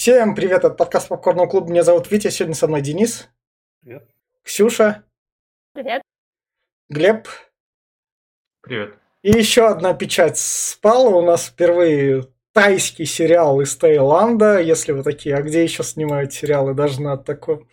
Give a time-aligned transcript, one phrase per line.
[0.00, 1.68] Всем привет, это подкаст Попкорного клуба.
[1.68, 3.28] Меня зовут Витя, сегодня со мной Денис.
[3.82, 4.08] Привет.
[4.42, 5.04] Ксюша.
[5.74, 6.00] Привет.
[6.88, 7.28] Глеб.
[8.62, 8.94] Привет.
[9.20, 11.10] И еще одна печать спала.
[11.10, 14.60] У нас впервые тайский сериал из Таиланда.
[14.62, 16.72] Если вы такие, а где еще снимают сериалы?
[16.72, 17.68] Даже на такой,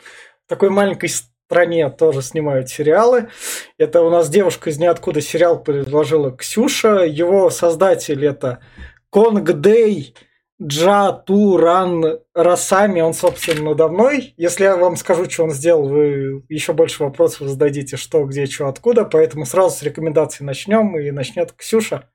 [0.47, 3.29] такой маленькой стране тоже снимают сериалы.
[3.77, 7.05] Это у нас девушка из ниоткуда сериал предложила Ксюша.
[7.05, 8.59] Его создатель это
[9.11, 10.13] Конг Дэй
[10.61, 14.09] Джа Туран Расами, он, собственно, давно.
[14.37, 18.67] Если я вам скажу, что он сделал, вы еще больше вопросов зададите, что, где, что,
[18.67, 19.05] откуда.
[19.05, 22.09] Поэтому сразу с рекомендаций начнем, и начнет Ксюша.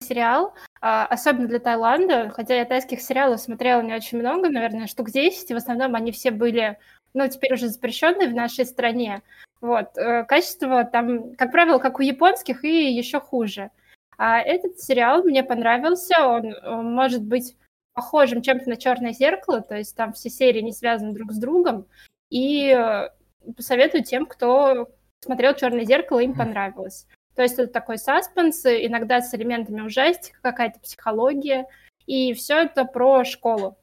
[0.00, 5.10] Сериал, а, особенно для Таиланда, хотя я тайских сериалов смотрела не очень много, наверное, штук
[5.10, 6.78] 10, и в основном они все были,
[7.14, 9.22] ну, теперь уже запрещенные в нашей стране.
[9.60, 9.96] Вот.
[9.96, 13.70] Э, качество там, как правило, как у японских, и еще хуже.
[14.18, 17.56] А этот сериал мне понравился, он, он может быть
[17.92, 21.86] похожим чем-то на «Черное зеркало», то есть там все серии не связаны друг с другом,
[22.30, 23.10] и э,
[23.56, 24.88] посоветую тем, кто
[25.20, 27.06] смотрел «Черное зеркало», им понравилось.
[27.34, 31.66] То есть это такой саспенс, иногда с элементами ужастика, какая-то психология,
[32.06, 33.78] и все это про школу.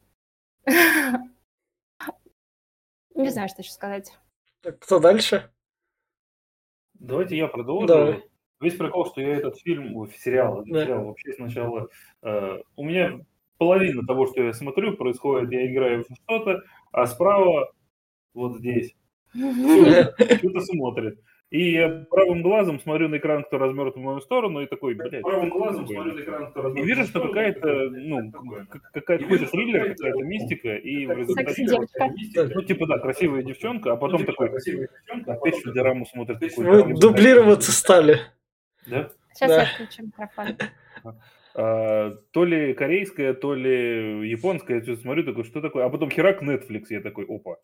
[3.16, 4.12] Не знаю, что еще сказать.
[4.62, 5.52] Кто дальше?
[6.96, 7.88] Давайте я продолжу.
[7.88, 8.24] Давай.
[8.64, 10.84] Весь прикол, что я этот фильм, сериал, да.
[10.84, 11.90] сериал вообще сначала...
[12.22, 13.20] Э, у меня
[13.58, 17.72] половина того, что я смотрю, происходит, я играю в что-то, а справа,
[18.34, 18.96] вот здесь,
[19.34, 21.20] что-то смотрит.
[21.54, 25.22] И я правым глазом смотрю на экран, кто развернут в мою сторону, и такой, блядь.
[25.22, 26.84] Правым глазом смотрю на экран, кто развернут.
[26.84, 28.32] И вижу, что какая-то, ну,
[28.92, 31.64] какая-то какой-то триллер, какая-то мистика, и в результате...
[32.56, 36.40] Ну, типа, да, красивая девчонка, а потом такой, опять что дораму смотрит.
[36.58, 38.20] Вы дублироваться стали.
[38.88, 39.10] Да?
[39.34, 39.62] Сейчас да.
[39.62, 40.58] я включу микрофон.
[41.56, 45.86] А, то ли корейская, то ли японская, я смотрю, такой, что такое?
[45.86, 47.58] А потом херак Netflix, я такой, опа.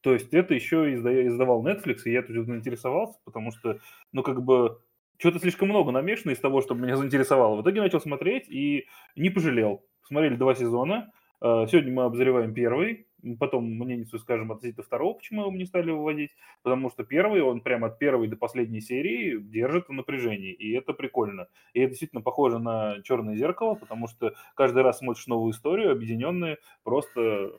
[0.00, 3.80] То есть это еще издавал Netflix, и я тут заинтересовался, потому что,
[4.12, 4.80] ну, как бы,
[5.18, 7.56] что-то слишком много намешано из того, что меня заинтересовало.
[7.56, 9.84] В итоге начал смотреть и не пожалел.
[10.04, 11.12] Смотрели два сезона.
[11.40, 13.07] А, сегодня мы обозреваем первый
[13.38, 16.30] потом мнение скажем относительно второго, почему его не стали выводить,
[16.62, 20.92] потому что первый, он прямо от первой до последней серии держит в напряжении, и это
[20.92, 21.48] прикольно.
[21.72, 26.58] И это действительно похоже на «Черное зеркало», потому что каждый раз смотришь новую историю, объединенную
[26.84, 27.52] просто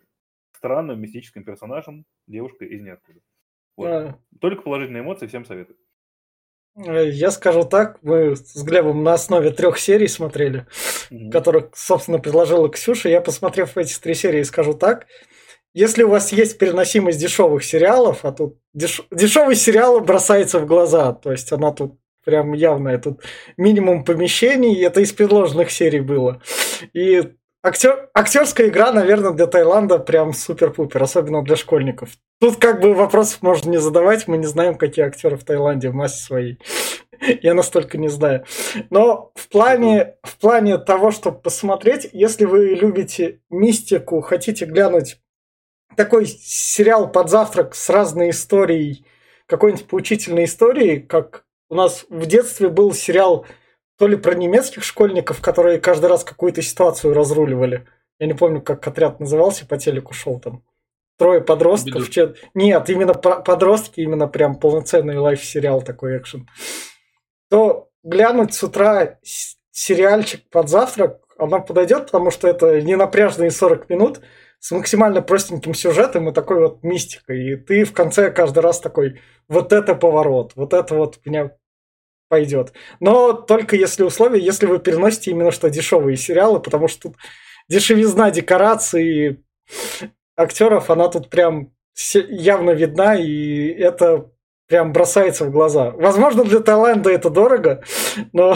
[0.53, 3.19] странным мистическим персонажем, девушка из ниоткуда.
[3.77, 3.87] Вот.
[3.87, 4.19] А...
[4.39, 5.77] Только положительные эмоции, всем советую.
[6.75, 10.65] Э, я скажу так, мы с Глебом на основе трех серий смотрели,
[11.09, 11.31] mm-hmm.
[11.31, 13.09] которых, собственно, предложила Ксюша.
[13.09, 15.07] Я, посмотрев эти три серии, скажу так,
[15.79, 19.01] если у вас есть переносимость дешевых сериалов, а тут деш...
[19.11, 23.21] дешевый сериал бросается в глаза, то есть она тут прям явная, тут
[23.55, 26.41] минимум помещений, это из предложенных серий было.
[26.91, 27.23] И
[27.63, 28.09] актер...
[28.13, 32.09] актерская игра, наверное, для Таиланда прям супер-пупер, особенно для школьников.
[32.41, 35.93] Тут как бы вопросов можно не задавать, мы не знаем, какие актеры в Таиланде в
[35.93, 36.59] массе своей.
[37.41, 38.43] Я настолько не знаю.
[38.89, 45.19] Но в плане, в плане того, чтобы посмотреть, если вы любите мистику, хотите глянуть
[45.95, 49.05] такой сериал под завтрак с разной историей,
[49.45, 53.45] какой-нибудь поучительной историей, как у нас в детстве был сериал
[53.97, 57.85] то ли про немецких школьников, которые каждый раз какую-то ситуацию разруливали.
[58.17, 60.63] Я не помню, как отряд назывался, по телеку шел там.
[61.17, 62.09] Трое подростков.
[62.09, 62.37] Чет...
[62.53, 66.47] Нет, именно подростки, именно прям полноценный лайф-сериал такой экшен.
[67.49, 69.19] То глянуть с утра
[69.71, 74.21] сериальчик под завтрак, она подойдет, потому что это не напряжные 40 минут,
[74.59, 77.53] с максимально простеньким сюжетом и такой вот мистикой.
[77.53, 81.51] И ты в конце каждый раз такой, вот это поворот, вот это вот меня
[82.27, 82.73] пойдет.
[82.99, 87.17] Но только если условия, если вы переносите именно что дешевые сериалы, потому что тут
[87.67, 89.43] дешевизна декораций
[90.35, 91.73] актеров, она тут прям
[92.13, 94.31] явно видна, и это
[94.67, 95.91] прям бросается в глаза.
[95.91, 97.83] Возможно, для Таиланда это дорого,
[98.33, 98.55] но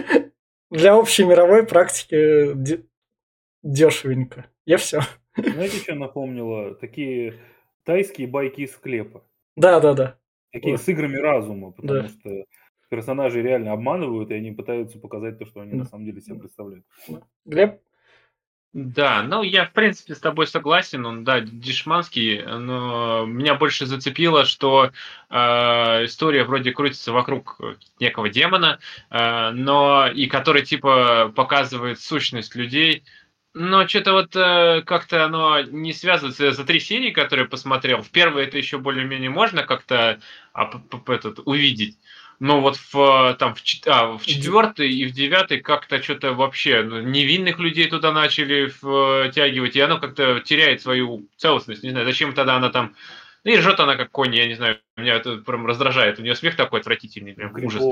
[0.70, 2.54] для общей мировой практики
[3.62, 4.46] дешевенько.
[4.66, 5.00] Я все.
[5.36, 6.74] Знаете, что напомнило?
[6.74, 7.34] Такие
[7.84, 9.24] тайские байки из склепа.
[9.56, 10.18] Да, да, да.
[10.52, 12.08] Такие с играми разума, потому да.
[12.08, 12.44] что
[12.88, 16.84] персонажи реально обманывают, и они пытаются показать то, что они на самом деле себе представляют.
[17.44, 17.80] Глеб?
[18.72, 24.44] Да, ну я в принципе с тобой согласен, он да дешманский, но меня больше зацепило,
[24.44, 24.92] что
[25.28, 25.34] э,
[26.04, 27.60] история вроде крутится вокруг
[27.98, 28.78] некого демона,
[29.10, 33.02] э, но и который типа показывает сущность людей,
[33.54, 38.02] но что-то вот э, как-то оно не связывается за три серии, которые посмотрел.
[38.02, 40.20] В первой это еще более-менее можно как-то
[40.52, 40.70] а,
[41.08, 41.98] этот, увидеть.
[42.38, 47.00] но вот в, там, в, а, в четвертой и в девятой как-то что-то вообще ну,
[47.00, 51.82] невинных людей туда начали втягивать, и оно как-то теряет свою целостность.
[51.82, 52.94] Не знаю, зачем тогда она там
[53.44, 56.18] ну и ржет она как конь, я не знаю, меня это прям раздражает.
[56.18, 57.82] У нее смех такой отвратительный, прям ужас.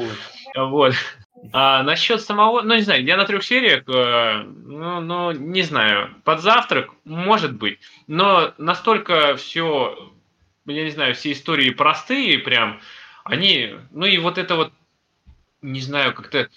[0.55, 0.95] Вот.
[1.53, 6.15] А насчет самого, ну не знаю, я на трех сериях, э, ну, ну не знаю,
[6.25, 10.12] под завтрак, может быть, но настолько все,
[10.67, 12.81] я не знаю, все истории простые прям,
[13.25, 14.73] они, ну и вот это вот,
[15.62, 16.49] не знаю, как-то,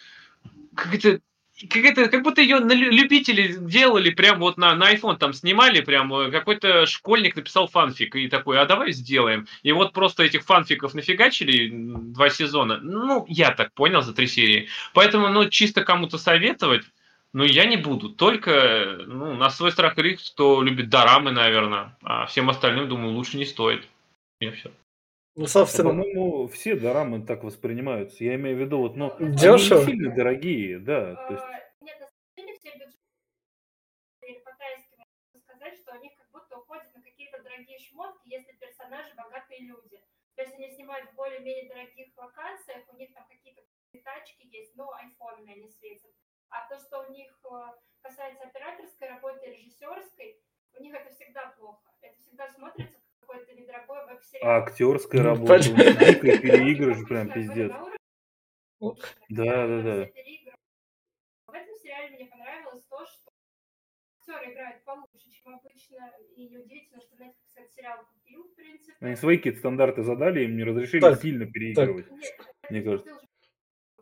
[0.75, 1.21] как это
[1.69, 6.13] как, это, как будто ее любители делали прям вот на, на iPhone там снимали, прям
[6.13, 9.47] э, какой-то школьник написал фанфик и такой, а давай сделаем.
[9.63, 12.77] И вот просто этих фанфиков нафигачили два сезона.
[12.81, 14.69] Ну, я так понял за три серии.
[14.93, 16.83] Поэтому, ну, чисто кому-то советовать,
[17.33, 18.09] ну, я не буду.
[18.09, 21.97] Только ну, на свой страх и риск, кто любит дорамы, наверное.
[22.03, 23.87] А всем остальным, думаю, лучше не стоит.
[24.39, 24.71] И все.
[25.35, 25.89] Ну, собственно...
[25.89, 28.23] По-моему, все дорамы так воспринимаются.
[28.23, 29.81] Я имею в виду, вот, ну, Дешево.
[29.81, 31.15] они не сильно дорогие, да.
[31.15, 31.45] То есть...
[31.81, 32.97] Нет, на самом деле все бюджеты
[34.43, 40.03] по сказать, что они как будто уходят на какие-то дорогие шмотки, если персонажи богатые люди.
[40.35, 43.61] То есть они снимают в более-менее дорогих локациях, у них там какие-то
[44.03, 46.11] тачки есть, но айфонами они светят.
[46.49, 47.49] А то, что у них э,
[48.01, 50.41] касается операторской работы, режиссерской,
[50.73, 51.91] у них это всегда плохо.
[52.01, 52.99] Это всегда смотрится
[53.31, 54.49] какой-то недорогой веб-сериал.
[54.49, 57.71] А актерская работа, дикая переигрыш, прям пиздец.
[59.29, 60.09] Да, да, да.
[61.47, 63.31] В этом сериале мне понравилось то, что
[64.19, 68.97] актеры играют получше, чем обычно, и неудивительно, что Netflix этот сериал купил, в принципе.
[68.99, 72.71] Они свои какие-то стандарты задали, им не разрешили так, сильно переигрывать, так.
[72.71, 73.19] мне кажется.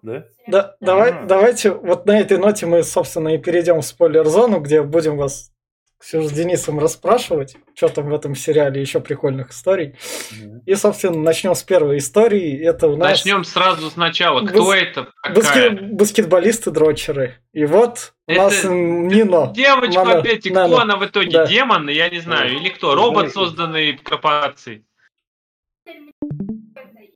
[0.02, 0.26] Да?
[0.48, 1.26] Да, давай, а.
[1.26, 5.52] давайте вот на этой ноте мы, собственно, и перейдем в спойлер-зону, где будем вас
[6.00, 9.96] все с Денисом расспрашивать, что там в этом сериале еще прикольных историй.
[10.32, 10.62] Mm-hmm.
[10.66, 12.58] И, собственно, начнем с первой истории.
[12.64, 13.12] Это у нас...
[13.12, 14.46] Начнем сразу сначала.
[14.46, 14.76] Кто Бас...
[14.82, 15.14] это?
[15.36, 15.92] Баскет...
[15.94, 17.36] Баскетболисты-дрочеры.
[17.52, 18.42] И вот у это...
[18.42, 19.52] нас Нино.
[19.54, 20.20] Девочка Нано...
[20.20, 20.82] опять, и кто Нано.
[20.82, 21.32] она в итоге?
[21.32, 21.46] Да.
[21.48, 21.90] Демон?
[21.90, 22.56] Я не знаю.
[22.56, 22.96] Или кто?
[22.96, 24.86] Робот, созданный корпорацией?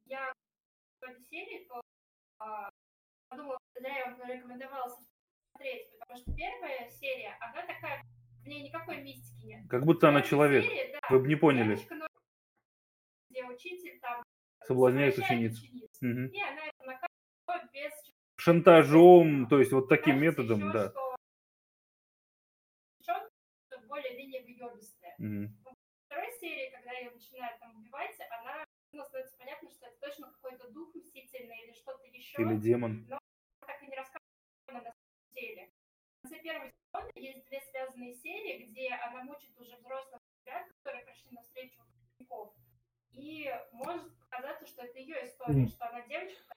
[0.07, 0.33] Я
[3.29, 8.03] подумала, я вам рекомендовала смотреть, потому что первая серия, она такая
[8.44, 9.69] в ней никакой мистики нет.
[9.69, 10.66] Как будто она человек.
[10.66, 11.75] Серии, да, Вы бы не поняли.
[11.75, 12.07] Девочка,
[13.30, 14.24] где учитель там
[14.66, 15.66] соблазняет ученицу.
[16.01, 16.31] Угу.
[16.34, 17.92] И она это наказывает без...
[18.36, 20.94] Шантажом, то есть вот таким Кажется методом, еще, да.
[23.01, 23.31] Что
[23.88, 25.16] более-менее выебистая.
[25.19, 25.54] Угу.
[25.63, 25.74] Во
[26.07, 30.69] второй серии, когда ее начинают там убивать, она ну, становится понятно, что это точно какой-то
[30.72, 32.42] дух мстительный или что-то еще.
[32.42, 33.06] Или демон.
[33.07, 33.18] Но
[33.66, 34.24] так и не рассказывают
[34.68, 34.94] на самом
[35.34, 35.73] деле.
[36.33, 41.31] Конце первого сезона есть две связанные серии, где она мучит уже взрослых ребят, которые пришли
[41.31, 42.53] на встречу выпускников.
[43.12, 45.68] И может показаться, что это ее история, mm.
[45.68, 46.56] что она девочка,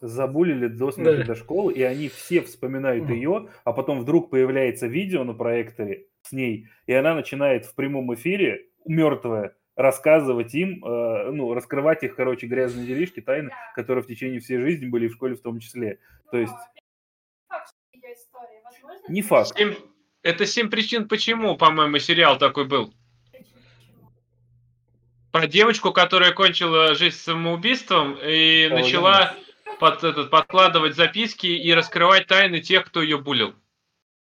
[0.00, 1.26] забулили до смерти да.
[1.28, 3.14] до школы, и они все вспоминают mm.
[3.14, 8.12] ее, а потом вдруг появляется видео на проекторе с ней, и она начинает в прямом
[8.14, 13.72] эфире, мертвая, рассказывать им, э, ну, раскрывать их, короче, грязные делишки, тайны, да.
[13.74, 15.98] которые в течение всей жизни были в школе в том числе.
[16.30, 16.52] То есть
[19.08, 19.56] не факт.
[19.56, 19.74] 7,
[20.22, 22.92] это семь причин почему, по-моему, сериал такой был.
[25.32, 29.34] Про девочку, которая кончила жизнь самоубийством и О, начала
[29.80, 33.54] под, этот, подкладывать записки и раскрывать тайны тех, кто ее булил.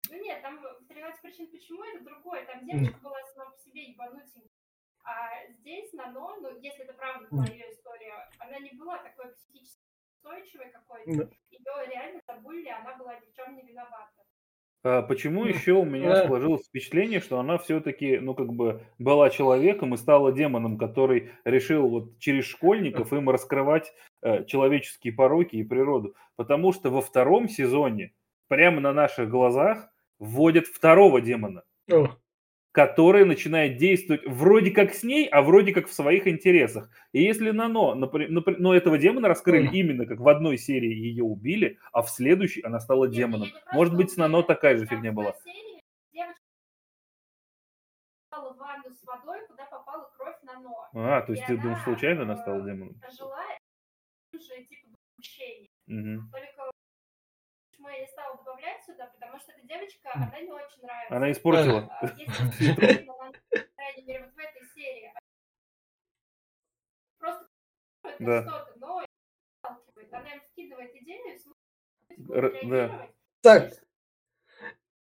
[0.10, 0.60] Ну нет, там
[0.90, 2.46] 13 причин почему это другое.
[2.46, 4.50] Там девочка была сама по себе ебанутенькая.
[5.04, 9.84] А здесь Нано, ну если это правда была ее история, она не была такой психически
[10.18, 11.30] устойчивой какой-то.
[11.66, 14.10] Ее реально забулили, она была ни в чем не виновата.
[14.86, 19.94] А почему еще у меня сложилось впечатление, что она все-таки, ну, как бы была человеком
[19.94, 26.16] и стала демоном, который решил вот через школьников им раскрывать э, человеческие пороки и природу?
[26.36, 28.14] Потому что во втором сезоне
[28.50, 29.88] прямо на наших глазах
[30.20, 31.64] вводят второго демона.
[31.90, 32.18] О
[32.74, 36.90] который начинает действовать вроде как с ней, а вроде как в своих интересах.
[37.12, 39.74] И если Нано, например, но этого демона раскрыли mm.
[39.74, 43.50] именно как в одной серии ее убили, а в следующей она стала демоном.
[43.72, 45.36] Может быть, с Нано такая же фигня была.
[50.94, 53.00] А, то есть ты думаешь, случайно она стала демоном?
[55.88, 56.24] Угу
[57.84, 61.16] почему я не стала добавлять сюда, потому что эта девочка, она не очень нравится.
[61.16, 61.90] Она испортила.
[62.02, 62.80] А, если, по
[63.76, 65.14] крайней мере, вот в этой серии.
[67.20, 67.48] Просто
[68.20, 68.42] да.
[68.44, 69.06] что-то, но
[70.12, 71.40] она им скидывает идею,
[72.64, 73.10] да.
[73.42, 73.74] Так,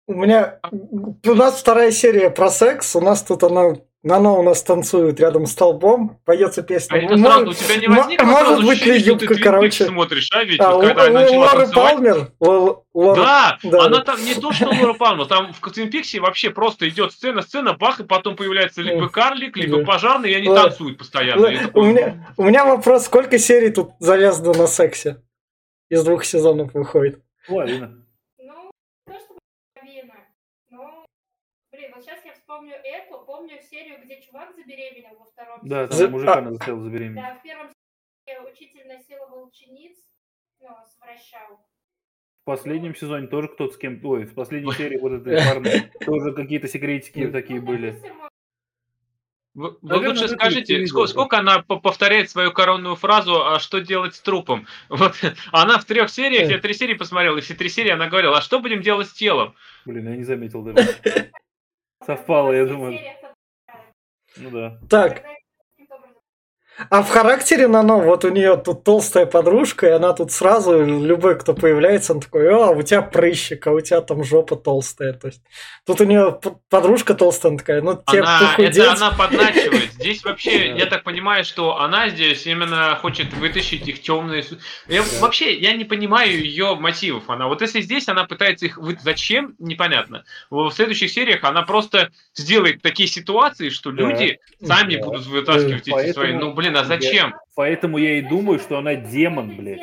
[0.07, 4.63] у меня у нас вторая серия про секс, у нас тут она Нано у нас
[4.63, 6.95] танцует рядом с столбом, поется песня.
[6.95, 9.85] А это сразу у тебя не возникло может быть ли юбка, короче?
[9.85, 12.33] смотришь, а ведь А, вот когда она у начала танцевать, Палмер?
[12.41, 16.19] Лор- Лора- Да, Да, она там не то, что Лора Палмер, там в Твин Пиксе
[16.19, 20.47] вообще просто идет сцена, сцена, бах, и потом появляется либо карлик, либо пожарный, и они
[20.47, 21.47] танцуют постоянно.
[21.47, 25.23] Л- такой, У меня, у меня вопрос, сколько серий тут завязано на сексе?
[25.91, 27.21] Из двух сезонов выходит.
[27.47, 27.97] Половина.
[31.73, 35.93] Блин, вот сейчас я вспомню эту, помню серию, где чувак забеременел во втором Да, там
[35.93, 36.11] сезоне.
[36.11, 37.15] мужика а- она заставила забеременеть.
[37.23, 37.69] Да, в первом
[38.27, 39.97] сезоне учитель насиловал учениц,
[40.61, 41.61] ну, совращал.
[42.43, 44.01] В последнем сезоне тоже кто-то с кем...
[44.05, 48.03] Ой, в последней серии вот этой парной тоже какие-то секретики такие Ну, были.
[49.55, 53.81] Вы, вы Наверное, лучше скажите, сколько, сколько она по- повторяет свою коронную фразу «А что
[53.81, 55.15] делать с трупом?» Вот
[55.53, 58.43] она в трех сериях, я три серии посмотрел, и все три серии она говорила «А
[58.43, 60.89] что будем делать с телом?» Блин, я не заметил даже.
[62.05, 62.99] Совпало, я думаю.
[64.37, 64.79] Ну да.
[64.89, 65.23] Так,
[66.89, 71.39] а в характере Нано, вот у нее тут толстая подружка, и она тут сразу, любой,
[71.39, 75.13] кто появляется, он такой, а, у тебя прыщик, а у тебя там жопа толстая.
[75.13, 75.43] То есть
[75.85, 78.77] тут у нее подружка толстая, она такая, ну тебе Она, похудеть.
[78.79, 79.93] это она подначивает.
[79.93, 84.45] Здесь вообще, я так понимаю, что она здесь именно хочет вытащить их темные...
[84.89, 87.29] Я, Вообще, я не понимаю ее мотивов.
[87.29, 88.79] Она вот если здесь она пытается их.
[89.03, 89.55] Зачем?
[89.59, 90.25] Непонятно.
[90.51, 96.33] В следующих сериях она просто сделает такие ситуации, что люди сами будут вытаскивать эти свои...
[96.33, 97.35] Ну, блин, а я- зачем?
[97.55, 99.83] Поэтому я и думаю, что она демон, блядь.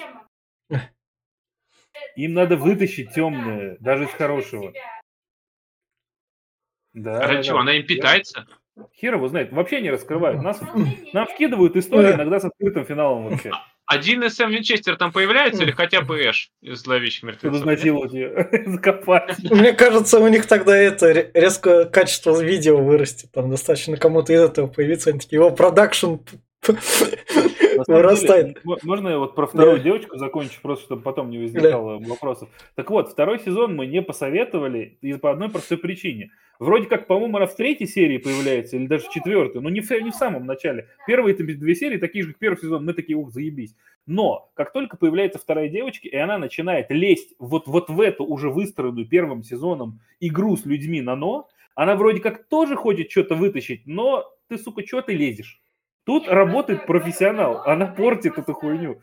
[2.16, 4.74] Им надо вытащить темное, даже из хорошего.
[6.94, 7.60] Да, А да, что, да.
[7.62, 8.48] она им питается?
[8.96, 9.52] Хер его знает.
[9.52, 10.42] Вообще не раскрывают.
[10.42, 10.60] Нас,
[11.14, 12.16] нам вкидывают истории Да.
[12.16, 13.52] иногда с открытым финалом вообще.
[13.86, 17.60] Один из Сэм Винчестер там появляется или хотя бы Эш из зловещих мертвецов?
[17.62, 19.38] изнасиловать ее, закопать.
[19.50, 23.32] Мне кажется, у них тогда это ре- резко качество видео вырастет.
[23.32, 25.12] Там достаточно кому-то из этого появиться.
[25.12, 26.16] Они такие, о, продакшн
[27.88, 28.64] вырастает.
[28.64, 32.50] можно я вот про вторую девочку закончу, просто чтобы потом не возникало вопросов.
[32.76, 36.32] Так вот, второй сезон мы не посоветовали и по одной простой причине.
[36.60, 39.92] Вроде как, по-моему, она в третьей серии появляется, или даже в четвертой, но не в,
[39.92, 40.88] не в самом начале.
[41.06, 43.76] Первые две серии, такие же, как первый сезон, мы такие, ух, заебись.
[44.08, 48.50] Но, как только появляется вторая девочка, и она начинает лезть вот, вот в эту уже
[48.50, 53.86] выстроенную первым сезоном игру с людьми на «но», она вроде как тоже хочет что-то вытащить,
[53.86, 55.62] но ты, сука, что ты лезешь?
[56.08, 59.02] Тут работает профессионал, она портит эту хуйню,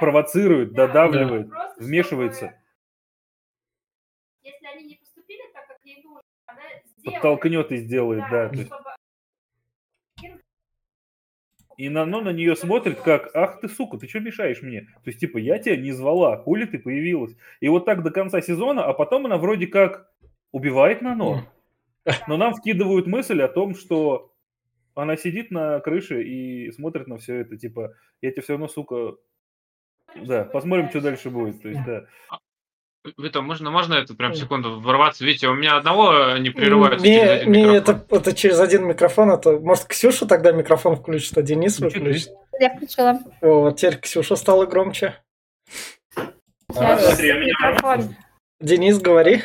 [0.00, 2.60] провоцирует, Да, додавливает, просто вмешивается,
[4.42, 7.22] Если они не поступили так, как ей нужно, она сделает.
[7.22, 8.46] подтолкнет и сделает, да.
[8.46, 8.90] есть чтобы
[11.76, 14.80] И на, ну, на нее смотрит как, ах ты, сука, ты что мешаешь мне?
[14.80, 17.36] То есть, типа, я тебя не звала, хули ты появилась?
[17.60, 20.12] И вот так до конца сезона, а потом она вроде как
[20.50, 21.46] убивает Нано.
[22.28, 24.32] Но нам вкидывают мысль о том, что
[24.94, 29.16] она сидит на крыше и смотрит на все это, типа, я тебе все равно, сука,
[30.14, 31.62] да, посмотрим, что дальше будет.
[31.62, 32.04] То есть, да.
[33.18, 35.24] Витя, можно, можно это прям секунду ворваться?
[35.24, 37.96] Видите, у меня одного не прерывается через Не, один не микрофон.
[37.96, 39.30] это, это через один микрофон.
[39.30, 42.30] Это, может, Ксюша тогда микрофон включит, а Денис выключит.
[42.60, 43.18] Я включила.
[43.40, 45.20] О, вот теперь Ксюша стала громче.
[46.70, 48.14] Сейчас смотри, а микрофон.
[48.60, 49.42] Денис, говори.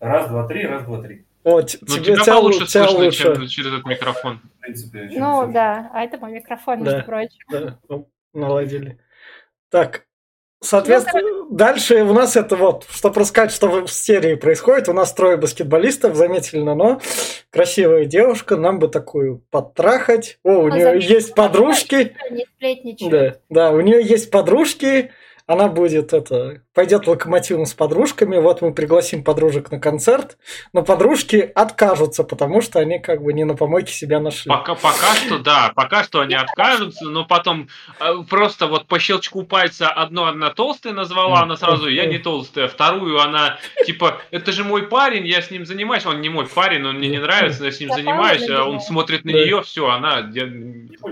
[0.00, 1.24] Раз, два, три, раз, два, три.
[1.44, 3.22] О, Ну, тебе тебя тебя получше лу- тебя слышно, лучше.
[3.34, 4.40] чем через этот микрофон.
[4.58, 7.02] В принципе, Ну да, а это мой микрофон, между Да.
[7.04, 7.38] прочим.
[7.50, 8.98] Да, ну, наладили.
[9.70, 10.04] Так,
[10.62, 15.36] соответственно, дальше у нас это вот, чтобы рассказать, что в серии происходит, у нас трое
[15.36, 17.00] баскетболистов, заметили, но
[17.50, 20.38] красивая девушка, нам бы такую подтрахать.
[20.44, 22.16] О, у Ну, нее заметили, есть подружки.
[22.30, 23.08] Не.
[23.10, 25.10] Да, да, у нее есть подружки,
[25.46, 30.38] она будет это, пойдет локомотивом с подружками, вот мы пригласим подружек на концерт,
[30.72, 34.48] но подружки откажутся, потому что они как бы не на помойке себя нашли.
[34.48, 37.68] Пока, пока что, да, пока что они откажутся, но потом
[38.00, 42.68] э, просто вот по щелчку пальца одну она толстая назвала, она сразу, я не толстая,
[42.68, 46.86] вторую она, типа, это же мой парень, я с ним занимаюсь, он не мой парень,
[46.86, 50.22] он мне не нравится, я с ним занимаюсь, а он смотрит на нее, все, она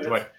[0.02, 0.32] тварь.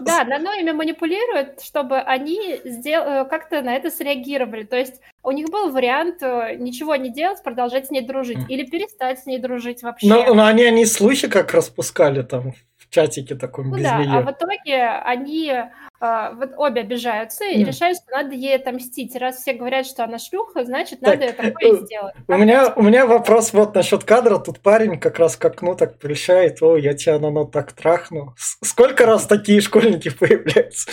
[0.00, 3.02] Да, нано ими манипулируют, чтобы они сдел...
[3.02, 4.64] э, как-то на это среагировали.
[4.64, 8.64] То есть у них был вариант э, ничего не делать, продолжать с ней дружить, или
[8.64, 10.08] перестать с ней дружить вообще.
[10.08, 12.54] Но, но они, они слухи как распускали там
[12.88, 14.18] в чатике таком Ну без да, нее.
[14.18, 17.70] а в итоге они э, вот обе обижаются и Да.
[17.70, 19.16] решают, что надо ей отомстить.
[19.16, 22.14] Раз все говорят, что она шлюха, значит, Так, надо такое э, и сделать.
[22.28, 24.38] У меня, у меня вопрос вот насчет кадра.
[24.38, 26.62] Тут парень как раз к окну так прельщает.
[26.62, 28.34] О, я тебя на нот так трахну.
[28.36, 30.90] С- Сколько раз такие школьники появляются?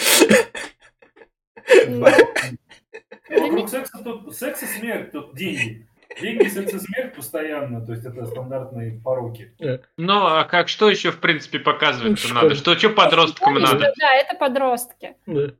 [3.30, 5.88] Ну, не- секса, тут, секс и смерть, тут деньги.
[6.22, 9.55] Деньги, секс и смерть постоянно, то есть это стандартные пороки.
[9.98, 12.55] Ну, а как, что еще, в принципе, показывать надо?
[12.55, 13.93] Что, что подросткам надо?
[13.98, 15.15] Да, это подростки.
[15.25, 15.53] Да.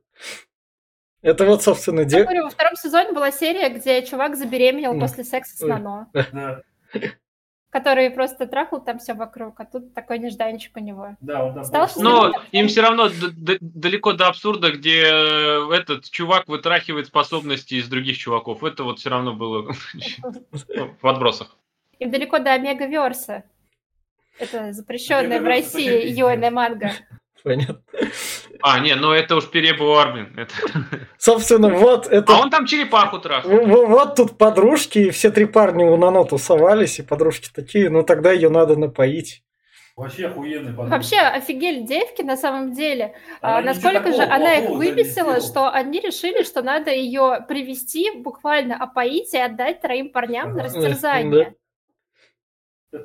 [1.22, 2.22] Это вот, собственно, Я де...
[2.22, 5.60] говорю, во втором сезоне была серия, где чувак забеременел после секса с.
[5.60, 6.62] Нано, Да,
[7.74, 11.16] который просто трахал там все вокруг, а тут такой нежданчик у него.
[11.20, 11.64] да, он там...
[11.64, 13.10] Стал Но Ну, им все равно
[13.60, 18.62] далеко до абсурда, где э, этот чувак вытрахивает способности из других чуваков.
[18.62, 19.72] Это вот все равно было
[21.02, 21.56] в отбросах.
[21.98, 23.42] Им далеко до Омега-верса.
[24.38, 26.16] Это запрещенная в России.
[26.16, 26.92] Йоэна манга.
[27.44, 27.82] Понятно.
[28.62, 30.34] А, не, ну это уж перебор, блин.
[30.38, 30.54] Это-
[31.18, 32.34] Собственно, вот это...
[32.34, 33.50] А он там черепаху трахал.
[33.50, 37.90] В- в- Вот тут подружки, и все три парня у Нано тусовались, и подружки такие,
[37.90, 39.42] ну тогда ее надо напоить.
[39.96, 40.90] Вообще охуенный подруг.
[40.90, 43.14] Вообще офигели девки на самом деле.
[43.40, 48.76] Она А, насколько же она их выбесила, что они решили, что надо ее привести, буквально
[48.76, 50.64] опоить и отдать троим парням на Ага.
[50.64, 51.42] растерзание.
[51.42, 51.54] Это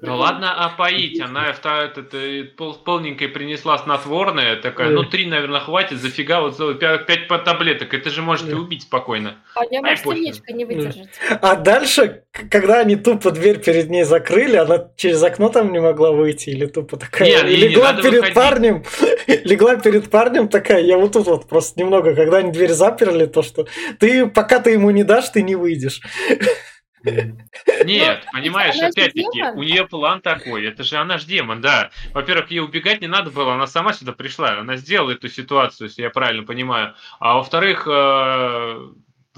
[0.01, 1.19] Ну ладно, опоить.
[1.21, 6.57] Она вта- это, это, пол- полненькая принесла снотворное, такая, ну три, наверное, хватит, зафига, вот
[6.79, 7.93] пять, пять таблеток.
[7.93, 8.57] Это же можете Да.
[8.57, 9.37] убить спокойно.
[9.55, 11.09] А Ай, может не выдержать.
[11.41, 16.11] А дальше, когда они тупо дверь перед ней закрыли, она через окно там не могла
[16.11, 18.33] выйти, или тупо такая, Не, и не легла перед выходить.
[18.35, 18.83] парнем,
[19.27, 23.41] легла перед парнем такая, я вот тут вот просто немного, когда они дверь заперли, то
[23.41, 23.67] что
[23.99, 26.01] ты, пока ты ему не дашь, ты не выйдешь.
[27.03, 30.65] Нет, Ну, понимаешь, же опять-таки, у нее план такой.
[30.65, 31.91] Это же она ж демон, да.
[32.13, 34.59] Во-первых, ей убегать не надо было, она сама сюда пришла.
[34.59, 36.95] Она сделала эту ситуацию, если я правильно понимаю.
[37.19, 38.89] А во-вторых, э,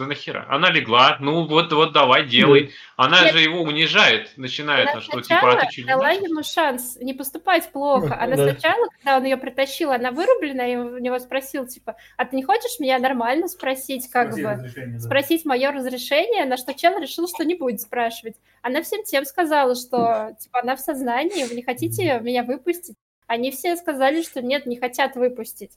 [0.02, 0.46] да нахера?
[0.50, 2.72] Она легла, ну вот, вот давай, делай.
[2.98, 3.34] Она Нет.
[3.34, 6.22] же его унижает, начинает, Она ну, что типа, а ты не дала можешь?
[6.30, 8.18] ему шанс не поступать плохо.
[8.20, 8.52] Она Да.
[8.52, 12.44] сначала, когда он ее притащил, она вырублена, и у него спросил, типа, а ты не
[12.44, 14.84] хочешь меня нормально спросить, как Спроси бы?
[14.94, 15.00] да.
[15.00, 18.36] спросить мое разрешение, на что чел решил, что не будет спрашивать.
[18.62, 22.96] Она всем тем сказала, что типа она в сознании, вы не хотите меня выпустить?
[23.28, 25.72] Они все сказали, что нет, не хотят выпустить.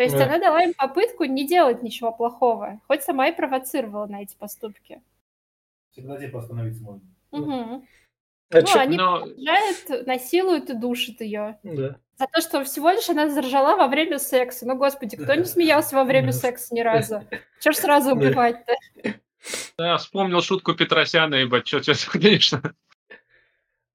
[0.00, 0.24] То есть Да.
[0.24, 5.02] она дала им попытку не делать ничего плохого, хоть сама и провоцировала на эти поступки.
[5.92, 7.02] Всегда типа остановиться можно.
[7.32, 7.86] Мгм.
[8.50, 11.58] А Ну, чё- они Но приезжают, насилуют и душат ее.
[11.62, 11.96] Да.
[12.16, 14.66] За то, что всего лишь она заржала во время секса.
[14.66, 17.22] Ну, господи, кто не смеялся во время секса ни разу?
[17.60, 18.72] Чего ж сразу убивать-то?
[19.76, 22.62] да, вспомнил шутку Петросяна, ебать, что сейчас, конечно.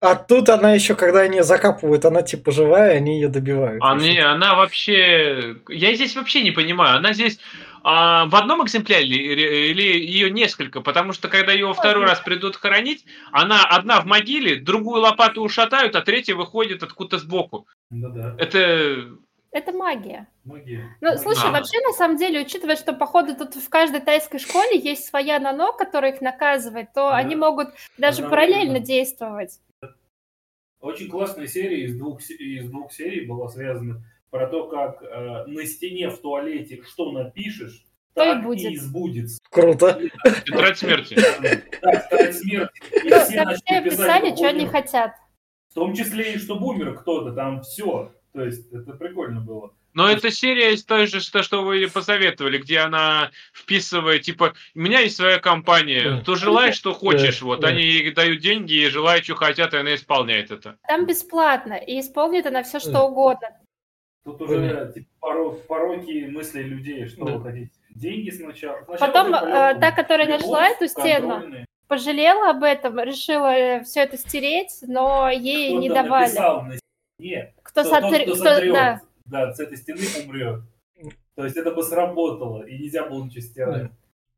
[0.05, 3.81] А тут она еще, когда они ее закапывают, она типа живая, они ее добивают.
[3.83, 5.55] А не, она вообще...
[5.69, 6.97] Я здесь вообще не понимаю.
[6.97, 7.39] Она здесь
[7.83, 10.81] а, в одном экземпляре или, или ее несколько?
[10.81, 15.95] Потому что когда ее второй раз придут хоронить, она одна в могиле, другую лопату ушатают,
[15.95, 17.67] а третья выходит откуда-то сбоку.
[17.89, 18.35] Да-да.
[18.37, 19.07] Это...
[19.51, 20.27] Это магия.
[20.43, 20.97] Магия.
[20.99, 21.51] Ну, слушай, А.
[21.51, 25.71] вообще, на самом деле, учитывая, что, походу, тут в каждой тайской школе есть своя нано,
[25.71, 27.15] которая их наказывает, то Да.
[27.15, 28.29] они могут даже Одновременно.
[28.29, 29.59] параллельно действовать.
[30.85, 35.65] Очень классная серия из двух, из двух серий была связана про то, как э, на
[35.65, 38.71] стене в туалете что напишешь, То и так будет.
[38.71, 39.39] и сбудется.
[39.49, 39.99] Круто.
[40.45, 41.15] Тетрадь смерти.
[41.81, 42.81] Да, тетрадь смерти.
[43.03, 45.13] И все начали писали, что они хотят.
[45.69, 48.13] В том числе и что бумер кто-то, там все.
[48.33, 49.73] То есть это прикольно было.
[49.95, 54.79] Но это серия из той же, что, что вы посоветовали, где она вписывает, типа, у
[54.79, 57.69] меня есть своя компания, то желай, что хочешь, Да, вот, да.
[57.69, 60.77] они ей дают деньги и желают, что хотят, и она исполняет это.
[60.85, 63.47] Там бесплатно, и исполнит она все, что угодно.
[64.25, 67.31] Тут уже типа, поро- пороки мыслей людей, что Да.
[67.37, 67.71] вы хотите.
[67.91, 68.83] Деньги сначала.
[68.83, 71.43] Сначала Потом ты э, та, которая Любовь, нашла эту стену,
[71.87, 76.23] пожалела об этом, решила все это стереть, но ей не Кто-то давали.
[76.25, 76.73] написал на
[77.17, 79.01] стене, Кто, тот, сотр- кто кто- сотрет, да.
[79.25, 80.61] Да, с этой стены умрет.
[81.35, 83.91] То есть это бы сработало, и нельзя было ничего стирать.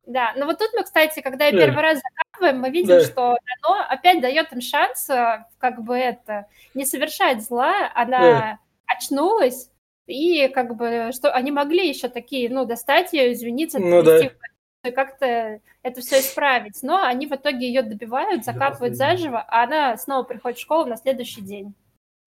[0.06, 1.58] Да, но вот тут мы, кстати, когда Да.
[1.58, 3.02] первый раз закапываем, мы видим, Да.
[3.02, 8.60] что оно опять дает им шанс, э, как бы это, не совершать зла, она Да.
[8.88, 9.70] очнулась,
[10.08, 14.38] и как бы, что они могли еще такие, ну, достать ее, извиниться, Ну порядок
[14.86, 16.82] и как-то это все исправить.
[16.82, 19.18] Но они в итоге ее добивают, До закапывают последнего.
[19.18, 21.74] заживо, а она снова приходит в школу на следующий день.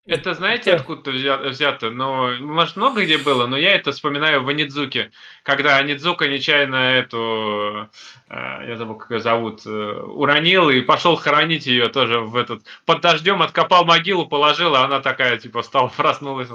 [0.06, 0.76] Это знаете, Да.
[0.78, 1.90] откуда взя- взято?
[1.90, 5.12] Ну, может, много где было, но я это вспоминаю в Анидзуке,
[5.44, 7.88] когда Анидзука нечаянно эту,
[8.28, 12.62] э, я забыл, как ее зовут, э, уронил и пошел хоронить ее тоже в этот,
[12.86, 16.48] под дождем откопал могилу, положил, а она такая, типа, стала, проснулась.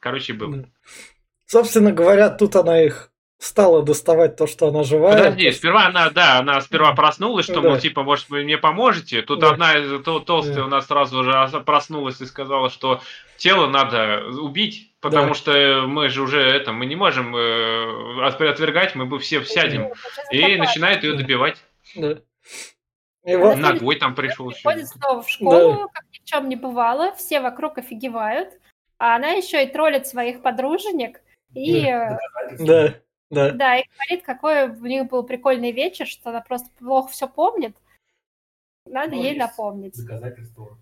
[0.00, 0.64] Короче, было.
[1.46, 5.16] Собственно говоря, тут она их стала доставать то, что она живая.
[5.16, 7.68] Подожди, сперва она, да, она сперва проснулась, что, Да.
[7.70, 9.22] мол, типа, может, вы мне поможете?
[9.22, 9.50] Тут Да.
[9.50, 10.64] одна из то- толстая Да.
[10.64, 13.00] у нас сразу же ос- проснулась и сказала, что
[13.36, 15.34] тело надо убить, потому Да.
[15.34, 19.92] что мы же уже это, мы не можем э, отвергать, мы бы все сядем.
[20.30, 21.58] И начинает ее добивать.
[21.94, 22.18] Да.
[23.24, 23.54] Его...
[23.56, 24.50] Ногой там пришел.
[24.50, 25.86] Приходит снова в школу, да.
[25.92, 28.50] как ни в чем не бывало, все вокруг офигевают,
[28.98, 31.20] а она еще и троллит своих подруженек
[31.52, 31.82] и...
[32.60, 32.94] Да,
[33.30, 33.52] да.
[33.52, 37.76] Да, и говорит, какой у них был прикольный вечер, что она просто плохо все помнит.
[38.84, 39.96] Надо ну, ей напомнить.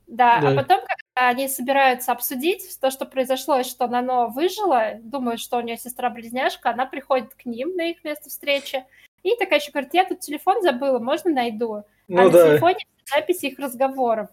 [0.06, 4.96] Да, да, а потом, когда они собираются обсудить то, что произошло, и что Нано выжила,
[5.02, 8.84] думают, что у нее сестра-близняшка, она приходит к ним на их место встречи,
[9.22, 11.84] и такая еще говорит, я тут телефон забыла, можно найду?
[12.08, 12.44] Ну, а да.
[12.44, 12.78] на телефоне
[13.10, 14.28] записи их разговоров.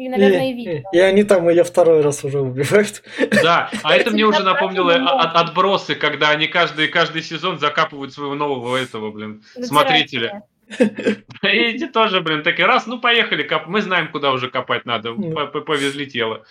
[0.00, 0.90] И, наверное, и, и видео.
[0.92, 3.02] И они там ее второй раз уже убивают.
[3.42, 8.34] Да, а это мне уже напомнило от, отбросы, когда они каждый, каждый сезон закапывают своего
[8.34, 10.44] нового этого, блин, смотрителя.
[10.78, 13.66] И эти тоже, блин, такие раз, ну поехали, коп...
[13.66, 16.46] мы знаем, куда уже копать надо, повезли тело.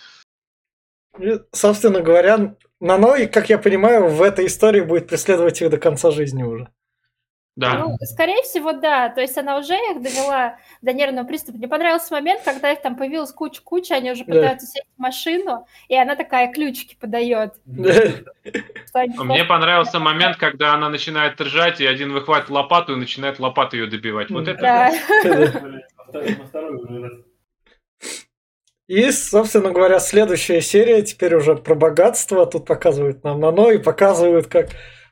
[1.50, 6.44] Собственно говоря, Наной, как я понимаю, в этой истории будет преследовать их до конца жизни
[6.44, 6.68] уже.
[7.56, 7.74] Да.
[7.74, 9.08] Ну, скорее всего, да.
[9.08, 11.58] То есть она уже их довела до нервного приступа.
[11.58, 14.72] Мне понравился момент, когда их там появилась куча-куча, они уже пытаются да.
[14.72, 17.54] сесть в машину, и она такая ключики подает.
[17.66, 23.86] Мне понравился момент, когда она начинает ржать, и один выхватит лопату и начинает лопату ее
[23.88, 24.30] добивать.
[24.30, 24.90] Вот это...
[28.86, 32.44] И, собственно говоря, следующая серия теперь уже про богатство.
[32.44, 34.70] Тут показывают нам Нано и показывают, как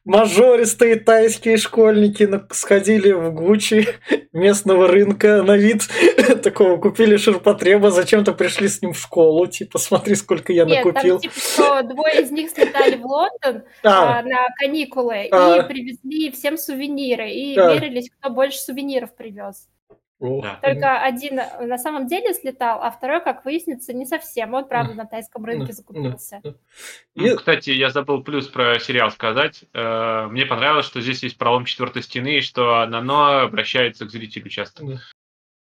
[0.08, 3.86] мажористые тайские школьники сходили в Гуччи
[4.32, 5.82] местного рынка на вид
[6.42, 11.20] такого, купили ширпотреба, зачем-то пришли с ним в школу, типа, смотри, сколько я Нет, накупил.
[11.20, 14.18] Там, типа, что двое из них слетали в Лондон а.
[14.18, 15.58] А, на каникулы а.
[15.58, 17.74] и привезли всем сувениры, и а.
[17.74, 19.68] мерились, кто больше сувениров привез.
[20.20, 20.58] Да.
[20.62, 24.52] Только один на самом деле слетал, а второй, как выяснится, не совсем.
[24.54, 26.42] Он, правда, на тайском рынке закупился.
[27.14, 29.64] Ну, кстати, я забыл плюс про сериал сказать.
[29.74, 34.48] Э, мне понравилось, что здесь есть пролом четвертой стены, и что Нано обращается к зрителю
[34.48, 34.84] часто.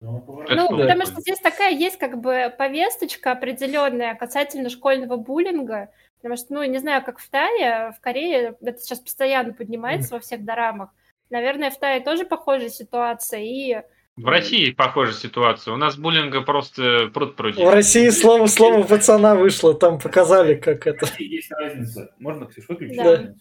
[0.01, 5.91] Ну, ну потому что здесь такая есть как бы повесточка определенная касательно школьного буллинга.
[6.19, 10.21] Потому что, ну, не знаю, как в Тае, в Корее это сейчас постоянно поднимается во
[10.21, 10.91] всех дорамах.
[11.31, 13.83] Наверное, в Тае тоже похожая ситуация, и
[14.17, 15.75] в России похожая ситуация.
[15.75, 17.63] У нас буллинга просто пруд пруди.
[17.63, 21.07] В России слово слово пацана вышло, там показали, как это.
[21.19, 22.15] Есть разница.
[22.19, 22.97] Можно, Ксюш, выключить?
[22.97, 23.35] Да.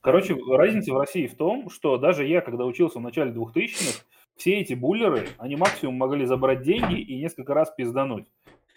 [0.00, 4.04] Короче, разница в России в том, что даже я, когда учился в начале 2000-х,
[4.36, 8.26] все эти буллеры, они максимум могли забрать деньги и несколько раз пиздануть.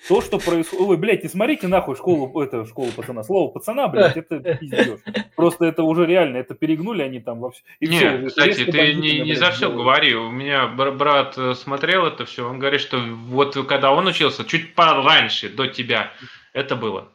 [0.07, 0.87] То, что происходит...
[0.87, 3.23] Ой, блядь, не смотрите нахуй школу, это, школу пацана.
[3.23, 4.99] Слово пацана, блядь, это пиздеж.
[5.35, 7.63] Просто это уже реально, это перегнули они там вообще.
[7.79, 10.13] И Нет, все, кстати, ты не, не за все говори.
[10.15, 14.75] У меня брат э, смотрел это все, он говорит, что вот когда он учился, чуть
[14.75, 16.11] пораньше, до тебя,
[16.53, 17.09] это было.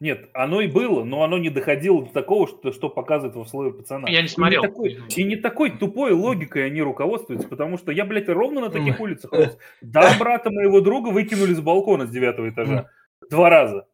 [0.00, 3.70] Нет, оно и было, но оно не доходило до такого, что, что показывает в условии
[3.70, 4.08] пацана.
[4.08, 4.62] Я не смотрел.
[4.62, 8.62] И не, такой, и не такой тупой логикой они руководствуются, потому что я, блядь, ровно
[8.62, 9.58] на таких улицах рос.
[9.82, 12.88] Да, брата моего друга выкинули с балкона с девятого этажа.
[13.30, 13.86] Два раза.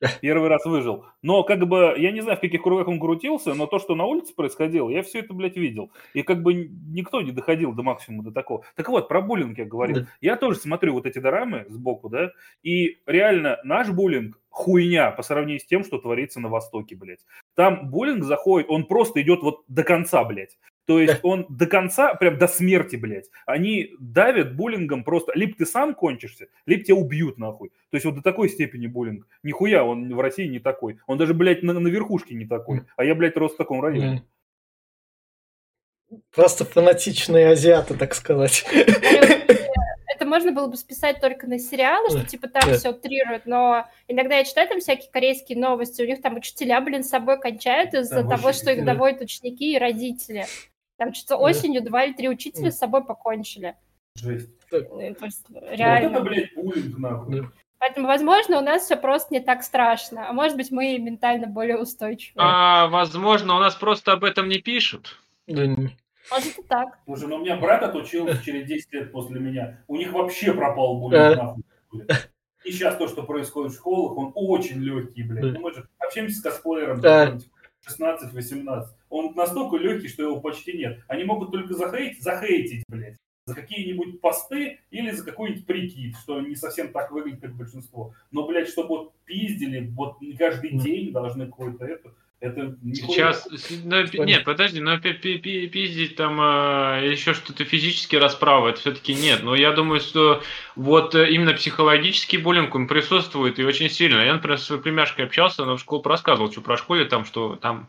[0.20, 1.06] Первый раз выжил.
[1.22, 4.04] Но как бы, я не знаю, в каких кругах он крутился, но то, что на
[4.04, 5.90] улице происходило, я все это, блядь, видел.
[6.14, 8.64] И как бы никто не доходил до максимума, до такого.
[8.74, 10.00] Так вот, про буллинг я говорил.
[10.00, 10.06] Да.
[10.20, 15.60] Я тоже смотрю вот эти дорамы сбоку, да, и реально наш буллинг хуйня по сравнению
[15.60, 17.24] с тем, что творится на Востоке, блядь.
[17.54, 20.56] Там буллинг заходит, он просто идет вот до конца, блядь.
[20.86, 23.28] То есть он до конца, прям до смерти, блядь.
[23.44, 25.32] Они давят буллингом просто.
[25.34, 27.70] Либо ты сам кончишься, либо тебя убьют нахуй.
[27.90, 29.26] То есть вот до такой степени буллинг.
[29.42, 30.98] Нихуя он в России не такой.
[31.06, 32.82] Он даже, блядь, на, на верхушке не такой.
[32.96, 34.22] А я, блядь, рос в таком районе.
[36.32, 38.64] Просто фанатичные азиаты, так сказать.
[38.72, 44.38] Это можно было бы списать только на сериалы, что типа там все утрируют, но иногда
[44.38, 48.22] я читаю там всякие корейские новости, у них там учителя, блин, с собой кончают из-за
[48.22, 50.46] того, что их доводят ученики и родители.
[50.96, 53.74] Там что-то осенью два или три учителя с собой покончили.
[54.14, 54.50] Жесть.
[54.72, 56.08] Э, есть, реально.
[56.08, 57.48] Вот это, блядь, буллинг, нахуй.
[57.78, 60.28] Поэтому, возможно, у нас все просто не так страшно.
[60.28, 62.34] А может быть, мы ментально более устойчивы.
[62.36, 65.18] А, возможно, у нас просто об этом не пишут.
[65.46, 66.98] Может и так.
[67.04, 69.78] Слушай, ну у меня брат отучился через 10 лет после меня.
[69.86, 71.62] У них вообще пропал буллинг, нахуй.
[72.64, 75.54] И сейчас то, что происходит в школах, он очень легкий, блядь.
[75.54, 77.38] Ну, мы же общаемся с косплеером, да.
[77.88, 78.84] 16-18.
[79.10, 81.00] Он настолько легкий, что его почти нет.
[81.08, 86.56] Они могут только захейтить, захейтить, блядь, за какие-нибудь посты или за какой-нибудь прикид, что не
[86.56, 88.14] совсем так выглядит, как большинство.
[88.32, 92.14] Но, блядь, чтобы вот пиздили, вот каждый день должны какой-то это...
[92.38, 93.48] Это Сейчас,
[93.84, 99.42] но, нет, подожди, но пиздить там а, еще что-то физически расправа, это все-таки нет.
[99.42, 100.42] Но я думаю, что
[100.74, 104.20] вот э, именно психологический буллинг, он присутствует и очень сильно.
[104.20, 107.56] Я, например, с своей племяшкой общался, она в школу рассказывал, что про школе там, что
[107.56, 107.88] там,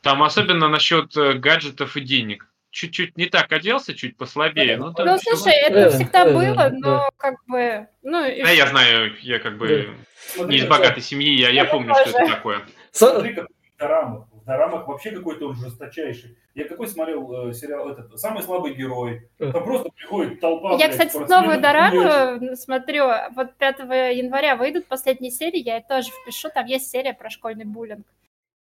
[0.00, 4.76] там особенно насчет э, гаджетов и денег чуть-чуть не так оделся, чуть послабее.
[4.78, 7.86] Ну, ну слушай, это всегда было, но как бы...
[8.02, 9.90] Ну, да, я знаю, я как бы
[10.38, 12.62] не из богатой семьи, я, я помню, что это такое.
[12.90, 13.46] Смотри, как
[13.78, 14.26] дорамах.
[14.32, 16.36] В дорамах вообще какой-то он жесточайший.
[16.54, 19.28] Я какой смотрел э, сериал этот «Самый слабый герой».
[19.38, 20.76] Там просто приходит толпа.
[20.76, 23.06] Я, кстати, новую дораму смотрю.
[23.34, 23.78] Вот 5
[24.16, 26.48] января выйдут последние серии, я это тоже впишу.
[26.54, 28.06] Там есть серия про школьный буллинг.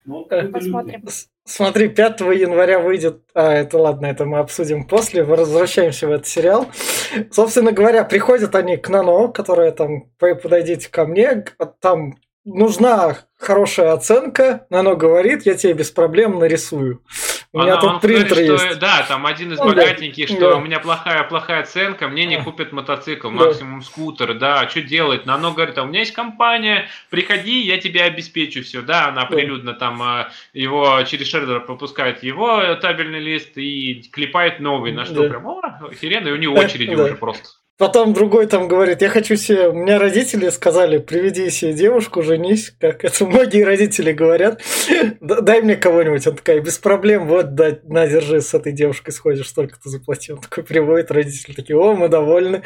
[0.06, 1.06] Ну, Посмотрим.
[1.46, 3.22] Смотри, 5 января выйдет...
[3.34, 5.24] А, это ладно, это мы обсудим после.
[5.24, 6.68] Возвращаемся в этот сериал.
[7.32, 11.46] Собственно говоря, приходят они к Нано, которая там, подойдите ко мне,
[11.80, 12.16] там
[12.46, 17.04] нужна хорошая оценка, оно говорит, я тебе без проблем нарисую.
[17.52, 18.66] У меня тут принтер говорит, есть.
[18.66, 20.36] Что, да, там один из ну богатеньких, да.
[20.36, 20.56] что да.
[20.56, 23.86] у меня плохая плохая оценка, мне не купят мотоцикл, максимум да.
[23.86, 25.28] скутер, да, что делать?
[25.28, 29.26] Но оно говорит, а у меня есть компания, приходи, я тебе обеспечу все, да, она
[29.26, 35.30] прилюдно там а, его через шердер пропускает его табельный лист и клепает новый, на что
[35.30, 37.50] прям, о, охеренно, и у него очереди уже просто.
[37.80, 39.70] Потом другой там говорит, я хочу себе...
[39.70, 44.62] У меня родители сказали, приведи себе девушку, женись, как это многие родители говорят.
[45.20, 46.28] Дай мне кого-нибудь.
[46.28, 50.36] Он такая, без проблем, вот, да, на, держи, с этой девушкой сходишь, столько ты заплатил.
[50.36, 52.62] Он такой приводит, родители такие, о, мы довольны.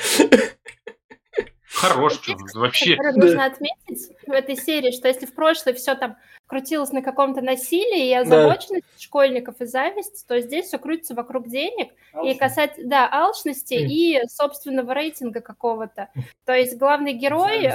[1.77, 2.19] Хорош,
[2.55, 2.97] вообще.
[3.15, 8.07] Нужно отметить в этой серии, что если в прошлой все там крутилось на каком-то насилии
[8.07, 8.99] и озабоченности да.
[8.99, 12.35] школьников и зависть, то здесь все крутится вокруг денег Алчность.
[12.35, 13.87] и касать, да, алчности mm.
[13.87, 16.09] и собственного рейтинга какого-то.
[16.45, 17.69] То есть главный герой, э,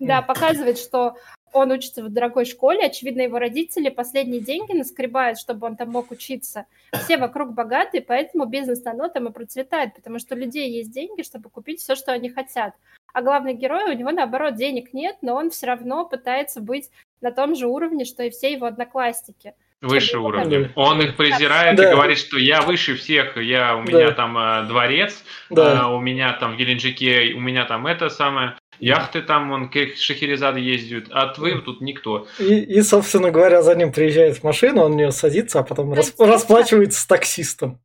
[0.00, 1.16] да, показывает, что
[1.52, 6.10] он учится в дорогой школе, очевидно, его родители последние деньги наскребают, чтобы он там мог
[6.10, 6.66] учиться.
[7.04, 11.22] Все вокруг богатые, поэтому бизнес на там и процветает, потому что у людей есть деньги,
[11.22, 12.74] чтобы купить все, что они хотят.
[13.14, 17.30] А главный герой, у него, наоборот, денег нет, но он все равно пытается быть на
[17.30, 19.54] том же уровне, что и все его одноклассники.
[19.80, 20.72] Выше уровня.
[20.74, 21.88] Он их презирает да.
[21.88, 24.12] и говорит, что я выше всех, я, у меня да.
[24.12, 25.82] там э, дворец, да.
[25.82, 29.76] э, у меня там в Геленджике, у меня там это самое, яхты там, он к
[29.96, 32.26] Шахерезаде ездит, а вы тут никто.
[32.40, 36.12] И, и, собственно говоря, за ним приезжает машина, он в нее садится, а потом рас,
[36.18, 37.80] расплачивается с таксистом.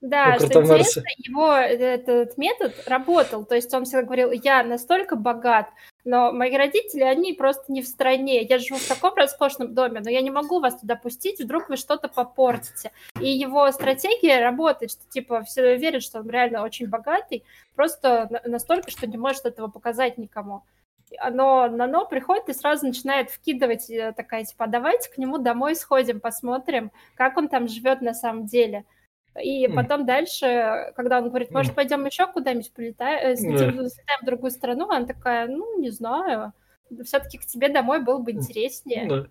[0.00, 3.44] Да, ну, что интересно, его этот метод работал.
[3.44, 5.68] То есть он всегда говорил, я настолько богат,
[6.04, 8.42] но мои родители, они просто не в стране.
[8.42, 11.76] Я живу в таком роскошном доме, но я не могу вас туда пустить, вдруг вы
[11.76, 12.92] что-то попортите.
[13.20, 17.42] И его стратегия работает, что типа все верят, что он реально очень богатый,
[17.74, 20.62] просто настолько, что не может этого показать никому.
[21.30, 25.74] Но Нано приходит и сразу начинает вкидывать э, такая, типа, «А давайте к нему домой
[25.74, 28.84] сходим, посмотрим, как он там живет на самом деле.
[29.42, 34.50] И потом дальше, когда он говорит, может, пойдем еще куда-нибудь полетаем, э, слетаем в другую
[34.50, 36.52] страну, она такая, ну, не знаю,
[37.04, 39.06] все-таки к тебе домой было бы интереснее.
[39.08, 39.26] Да.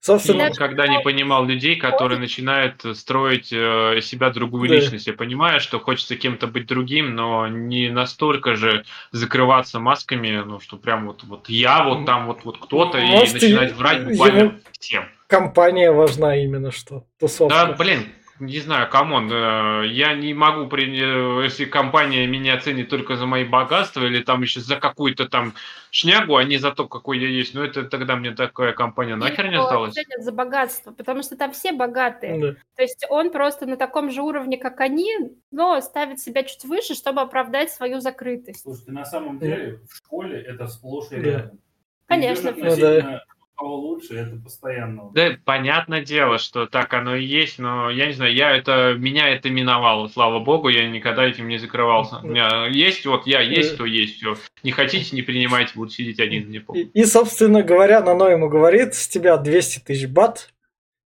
[0.00, 4.76] Собственно, он когда не понимал людей, которые начинают строить э, себя другую да.
[4.76, 5.08] личность.
[5.08, 10.76] Я понимаю, что хочется кем-то быть другим, но не настолько же закрываться масками, ну что
[10.76, 15.04] прям вот, вот я, вот там вот, вот кто-то, и начинать врать буквально всем.
[15.26, 17.04] Компания важна именно что.
[17.18, 17.66] Тусовка.
[17.66, 18.06] Да, блин,
[18.40, 23.26] не знаю, come on, э, я не могу, э, если компания меня оценит только за
[23.26, 25.54] мои богатства или там еще за какую-то там
[25.90, 29.48] шнягу, а не за то, какой я есть, ну это тогда мне такая компания нахер
[29.48, 29.94] не осталась.
[30.18, 32.40] за богатство, потому что там все богатые.
[32.40, 32.52] Да.
[32.76, 35.12] То есть он просто на таком же уровне, как они,
[35.50, 38.62] но ставит себя чуть выше, чтобы оправдать свою закрытость.
[38.62, 41.58] Слушайте, на самом деле в школе это сплошь и рядом.
[42.06, 42.54] Конечно.
[42.56, 43.22] Ну, да
[43.58, 45.10] кого лучше, это постоянно.
[45.12, 49.28] Да, понятное дело, что так оно и есть, но я не знаю, я это, меня
[49.28, 52.20] это миновало, слава богу, я никогда этим не закрывался.
[52.22, 54.36] У меня есть, вот я есть, то есть, все.
[54.62, 56.74] Не хотите, не принимайте, буду сидеть один депо.
[56.74, 60.50] И, и, собственно говоря, Нано ему говорит, с тебя 200 тысяч бат,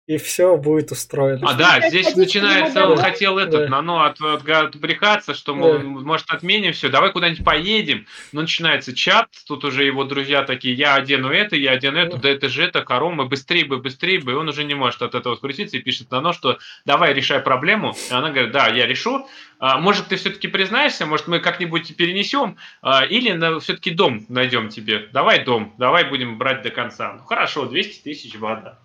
[0.08, 1.50] и все будет устроено.
[1.50, 3.68] А да, здесь начинается, он хотел этот, да.
[3.68, 5.84] Нано от, от, отбрехаться, что, мол, да.
[5.84, 8.08] может, отменим все, давай куда-нибудь поедем.
[8.32, 12.30] Но начинается чат, тут уже его друзья такие, я одену это, я одену это, да
[12.30, 15.36] это же это, коромы, быстрее бы, быстрее бы, и он уже не может от этого
[15.36, 17.94] скрутиться и пишет Нано, что давай решай проблему.
[18.10, 19.28] И она говорит, да, я решу,
[19.60, 24.70] а, может, ты все-таки признаешься, может, мы как-нибудь перенесем, а, или на, все-таки дом найдем
[24.70, 25.10] тебе.
[25.12, 27.14] Давай дом, давай будем брать до конца.
[27.14, 28.80] Ну, хорошо, 200 тысяч вода.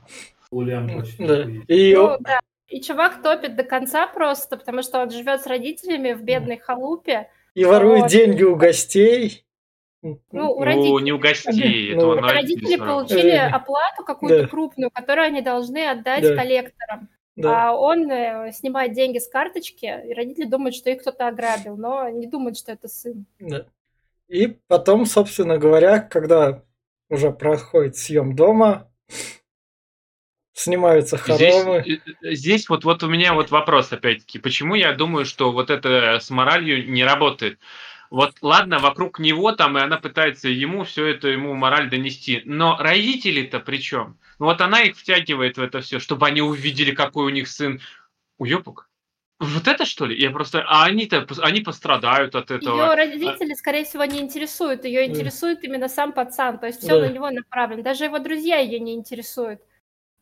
[0.53, 1.47] Ульян Да.
[1.67, 1.95] И...
[1.95, 2.41] Ну, да.
[2.69, 7.29] И чувак топит до конца просто, потому что он живет с родителями в бедной халупе.
[7.55, 8.11] И ворует вот.
[8.11, 9.45] деньги у гостей.
[10.03, 10.91] Ну, у родителей.
[10.91, 11.95] Ну, не у гостей.
[11.97, 14.49] Ну, родители получили оплату какую-то да.
[14.49, 16.37] крупную, которую они должны отдать да.
[16.37, 17.09] коллекторам.
[17.37, 17.69] Да.
[17.69, 22.09] А он э, снимает деньги с карточки, и родители думают, что их кто-то ограбил, но
[22.09, 23.27] не думают, что это сын.
[23.38, 23.67] Да.
[24.29, 26.62] И потом, собственно говоря, когда
[27.09, 28.91] уже проходит съем дома,
[30.55, 31.83] Снимаются хоромы.
[31.83, 32.01] Здесь,
[32.38, 34.38] здесь вот, вот у меня вот вопрос опять-таки.
[34.38, 37.59] Почему я думаю, что вот это с моралью не работает?
[38.11, 42.43] Вот ладно, вокруг него там, и она пытается ему все это, ему мораль донести.
[42.45, 44.19] Но родители-то при чем?
[44.38, 47.81] Ну вот она их втягивает в это все, чтобы они увидели, какой у них сын.
[48.37, 48.91] Уебок.
[49.41, 50.21] Вот это что ли?
[50.21, 52.77] Я просто, а они-то, они пострадают от этого.
[52.77, 54.85] Ее родители, скорее всего, не интересуют.
[54.85, 57.09] Ее интересует именно сам пацан, то есть все да.
[57.09, 57.83] на него направлено.
[57.83, 59.61] Даже его друзья ее не интересуют.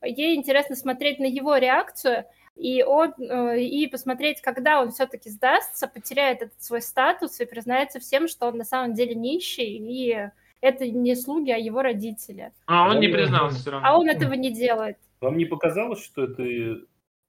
[0.02, 2.24] Ей интересно смотреть на его реакцию
[2.56, 8.00] и он э, и посмотреть, когда он все-таки сдастся, потеряет этот свой статус и признается
[8.00, 12.52] всем, что он на самом деле нищий и это не слуги, а его родители.
[12.66, 13.88] А он не признался все равно.
[13.88, 14.98] А он этого не делает.
[15.20, 16.82] Вам не показалось, что это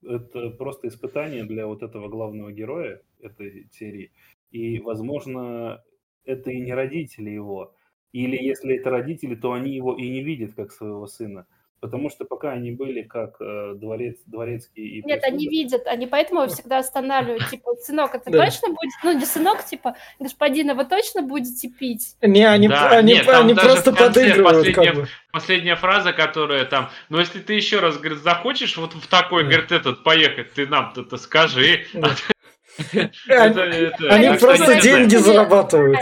[0.04, 4.10] это просто испытание для вот этого главного героя этой серии.
[4.50, 5.82] И, возможно,
[6.24, 7.74] это и не родители его.
[8.12, 11.46] Или если это родители, то они его и не видят как своего сына.
[11.82, 15.26] Потому что пока они были как э, дворец, дворецкие и Нет, прислуга...
[15.26, 18.44] они видят, они поэтому всегда останавливают, типа, сынок, это да.
[18.44, 22.14] точно будет, ну, не сынок, типа, господин, а вы точно будете пить?
[22.22, 24.58] Не, они, да, они, нет, они просто подыгрывают.
[24.58, 25.08] Последняя, как бы.
[25.32, 29.50] последняя фраза, которая там, ну, если ты еще раз, говорит, захочешь вот в такой, да.
[29.50, 31.86] говорит, этот, поехать, ты нам-то скажи.
[33.28, 35.98] Они просто деньги зарабатывают.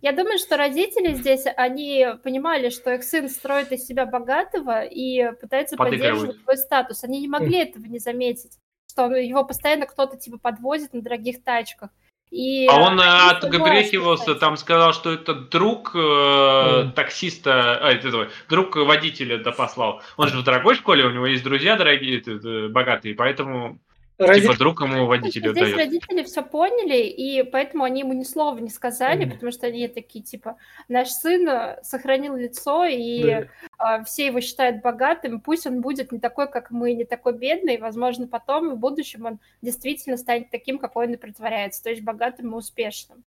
[0.00, 5.32] Я думаю, что родители здесь, они понимали, что их сын строит из себя богатого и
[5.40, 7.04] пытается поддерживать свой статус.
[7.04, 8.58] Они не могли этого не заметить,
[8.90, 11.90] что его постоянно кто-то типа подвозит на дорогих тачках.
[12.30, 16.92] И а он отгрехивался, там сказал, что это друг э, mm.
[16.92, 20.02] таксиста, а, это друг водителя да послал.
[20.18, 23.80] Он же в дорогой школе, у него есть друзья дорогие, богатые, поэтому
[24.18, 24.40] Роди...
[24.40, 25.76] Типа друг ему водителю Здесь дает.
[25.76, 29.86] родители все поняли, и поэтому они ему ни слова не сказали, mm потому что они
[29.86, 30.56] такие, типа,
[30.88, 33.46] наш сын э, сохранил лицо, и да.
[33.78, 37.76] а, все его считают богатым, пусть он будет не такой, как мы, не такой бедный,
[37.76, 42.02] и, возможно, потом в будущем он действительно станет таким, какой он и притворяется, то есть
[42.02, 43.22] богатым и успешным.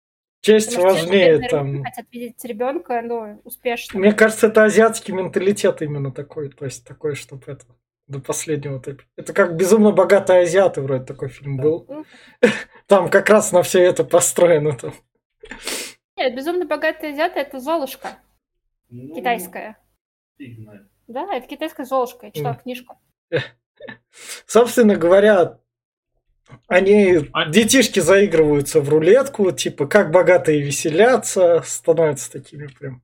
[0.42, 1.83] Честь Потому важнее что, там.
[1.83, 4.03] Хотят видеть ребенка, ну, успешным.
[4.03, 7.64] Мне кажется, это азиатский менталитет именно такой, то есть такой, чтобы это
[8.07, 8.83] до последнего.
[9.16, 11.88] Это как «Безумно богатые азиаты» вроде такой фильм был.
[12.87, 14.77] Там как раз на все это построено.
[14.77, 14.95] Там.
[16.16, 18.19] Нет, «Безумно богатые азиаты»— это Золушка.
[18.88, 19.79] Ну, китайская.
[21.09, 22.27] Да, это китайская Золушка.
[22.27, 22.97] Я читала книжку.
[24.47, 25.59] Собственно говоря,
[26.69, 27.49] они, а...
[27.49, 33.03] детишки заигрываются в рулетку, типа, как богатые веселятся, становятся такими прям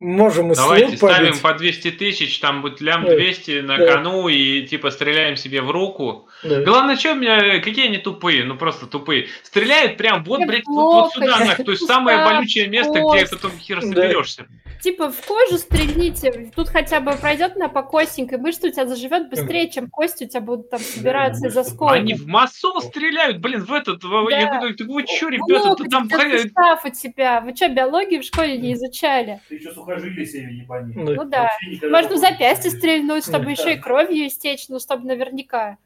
[0.00, 1.42] можем и Давайте ставим побить.
[1.42, 3.66] по 200 тысяч, там будет лям 200 да.
[3.66, 3.92] на да.
[3.94, 6.28] кону и типа стреляем себе в руку.
[6.42, 6.62] Да.
[6.62, 9.28] Главное, что у меня, какие они тупые, ну просто тупые.
[9.42, 13.52] Стреляют прям вот, блядь, вот, вот сюда, нах, то есть самое болючее место, где потом
[13.58, 14.46] хер соберешься.
[14.48, 14.66] Да.
[14.80, 19.70] Типа в кожу стрельните, тут хотя бы пройдет на покосенькой, мышца у тебя заживет быстрее,
[19.70, 21.96] чем кости у тебя будут там собираться из осколков.
[21.96, 24.08] Они в массу стреляют, блин, в этот, да.
[24.28, 26.08] я говорю, вы что, ребята, тут там...
[26.08, 29.40] Сустав у тебя, вы что, биологию в школе не изучали?
[29.48, 30.92] Ты что, сухожилие себе ебани?
[30.94, 31.50] Ну да,
[31.82, 35.78] можно в запястье стрельнуть, чтобы еще и кровью истечь, ну чтобы наверняка.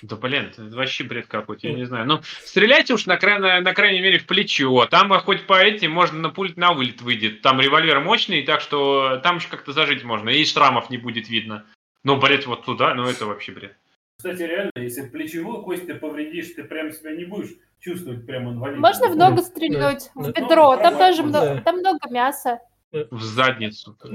[0.00, 2.06] Да блин, это вообще бред какой-то, я не знаю.
[2.06, 4.86] Ну, стреляйте уж на, на, на крайней мере в плечо.
[4.86, 7.42] Там а хоть по этим можно на пульт на вылет выйдет.
[7.42, 10.30] Там револьвер мощный, так что там еще как-то зажить можно.
[10.30, 11.66] И шрамов не будет видно.
[12.04, 13.76] Но, блядь, вот туда, ну это вообще бред.
[14.16, 18.80] Кстати, реально, если плечевую кость ты повредишь, ты прям себя не будешь чувствовать прям инвалидом.
[18.80, 20.22] Можно в ногу стрельнуть, да.
[20.22, 21.28] в бедро, там тоже да.
[21.28, 22.60] много, там много мяса.
[22.92, 23.96] В задницу.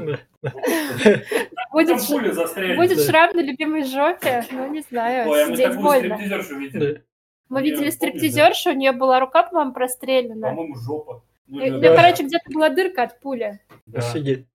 [1.72, 2.06] Будет,
[2.76, 6.20] будет шрам на любимой жопе, ну не знаю, Ой, а сидеть больно.
[7.48, 10.50] Мы видели стриптизершу, у нее была рука, по-моему, прострелена.
[10.50, 11.24] По-моему, жопа.
[11.48, 11.96] Ну, и, да.
[11.96, 13.60] короче, где-то была дырка от пули.
[13.94, 14.48] Офигеть.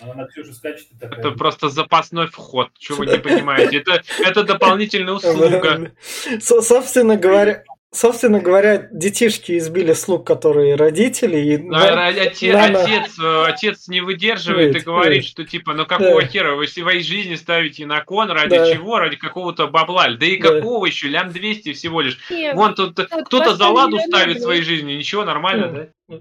[0.00, 1.20] Она Ксюша скачет такая.
[1.20, 3.78] Это просто запасной вход, что вы не понимаете.
[3.78, 5.92] Это, это дополнительная услуга.
[6.40, 11.38] Собственно говоря, Собственно говоря, детишки избили слуг, которые родители.
[11.38, 12.82] И да, отец, Нана...
[12.82, 15.24] отец, э, отец не выдерживает нет, и говорит, нет.
[15.24, 16.26] что типа, ну какого да.
[16.26, 18.70] хера вы своей жизни ставите на кон, ради да.
[18.70, 18.98] чего?
[18.98, 20.08] Ради какого-то бабла.
[20.10, 20.50] Да и да.
[20.50, 21.08] какого еще?
[21.08, 22.18] Лям 200 всего лишь.
[22.28, 24.92] Нет, Вон тут кто-то за ладу ставит своей жизни.
[24.92, 26.20] Ничего, нормально, да?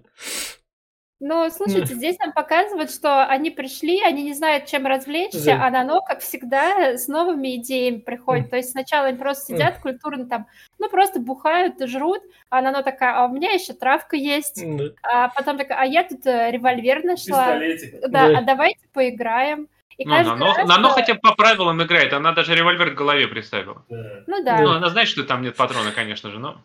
[1.20, 5.66] Ну, слушайте, здесь нам показывают, что они пришли, они не знают, чем развлечься, да.
[5.66, 8.52] а Нано, как всегда, с новыми идеями приходит.
[8.52, 10.46] То есть сначала они просто сидят культурно там,
[10.78, 14.64] ну, просто бухают и жрут, а Нано такая, а у меня еще травка есть,
[15.02, 17.60] а потом такая, а я тут э, револьвер нашла.
[18.04, 19.70] Да, да, а давайте поиграем.
[19.98, 23.28] И ну, Нано, раз, Нано хотя бы по правилам играет, она даже револьвер к голове
[23.28, 23.84] приставила.
[23.90, 24.62] Ну да.
[24.62, 26.62] Ну, она знает, что там нет патрона, конечно же, но...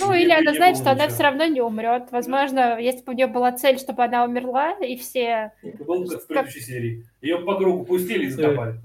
[0.00, 2.04] Ну, или она знает, что она все равно не умрет.
[2.10, 5.52] Возможно, если бы у нее была цель, чтобы она умерла, и все...
[5.62, 7.06] Это было как в предыдущей серии.
[7.20, 8.76] Ее по кругу пустили и закопали.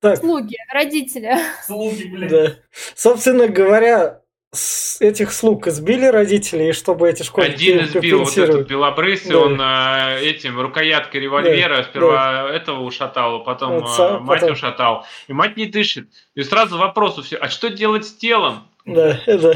[0.00, 0.18] Так.
[0.18, 1.34] Слуги, родители.
[1.66, 2.30] Слуги, блядь.
[2.30, 2.54] Да.
[2.94, 4.22] Собственно говоря,
[4.52, 9.38] с этих слуг избили родителей, чтобы эти школьники Один избил вот этот белобрысый, да.
[9.38, 12.54] он э, этим рукояткой револьвера да, сперва да.
[12.56, 14.54] этого ушатал, потом Отца, мать потом...
[14.54, 15.06] ушатал.
[15.28, 16.08] И мать не дышит.
[16.34, 18.68] И сразу вопрос у всех, а что делать с телом?
[18.86, 19.52] Да, да.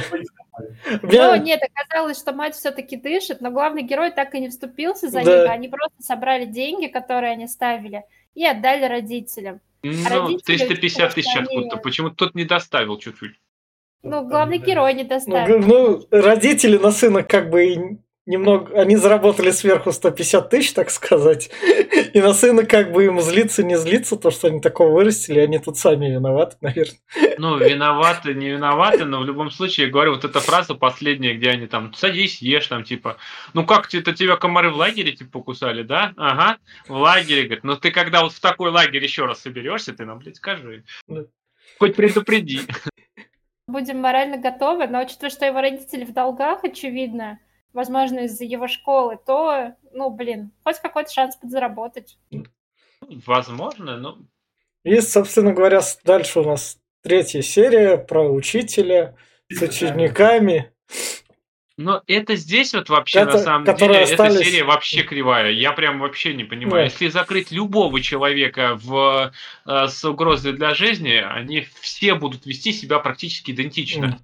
[1.02, 5.24] Но нет, оказалось, что мать все-таки дышит, но главный герой так и не вступился за
[5.24, 5.42] да.
[5.42, 5.50] них.
[5.50, 9.60] Они просто собрали деньги, которые они ставили, и отдали родителям.
[9.82, 11.76] Ну, 350 тысяч откуда-то.
[11.78, 13.38] Почему тот не доставил чуть-чуть?
[14.02, 15.58] Ну, главный герой не ну, доставил.
[15.60, 21.50] Ну, родители на сына как бы немного, они заработали сверху 150 тысяч, так сказать,
[22.12, 25.58] и на сына как бы им злиться, не злиться, то, что они такого вырастили, они
[25.58, 26.98] тут сами виноваты, наверное.
[27.38, 31.50] Ну, виноваты, не виноваты, но в любом случае, я говорю, вот эта фраза последняя, где
[31.50, 33.16] они там, садись, ешь, там, типа,
[33.52, 36.12] ну как, это тебя комары в лагере, типа, покусали, да?
[36.16, 36.58] Ага,
[36.88, 40.18] в лагере, говорит, ну ты когда вот в такой лагерь еще раз соберешься, ты нам,
[40.18, 40.84] блядь, скажи.
[41.78, 42.60] Хоть предупреди.
[43.66, 47.38] Будем морально готовы, но учитывая, что его родители в долгах, очевидно,
[47.74, 52.18] возможно, из-за его школы, то, ну, блин, хоть какой-то шанс подзаработать.
[53.26, 54.18] Возможно, но...
[54.84, 59.16] И, собственно говоря, дальше у нас третья серия про учителя
[59.50, 60.72] с учениками.
[61.76, 64.36] Но это здесь вот вообще это, на самом деле остались...
[64.36, 65.50] эта серия вообще кривая.
[65.50, 66.76] Я прям вообще не понимаю.
[66.76, 66.84] Да.
[66.84, 69.32] Если закрыть любого человека в,
[69.66, 74.20] э, с угрозой для жизни, они все будут вести себя практически идентично.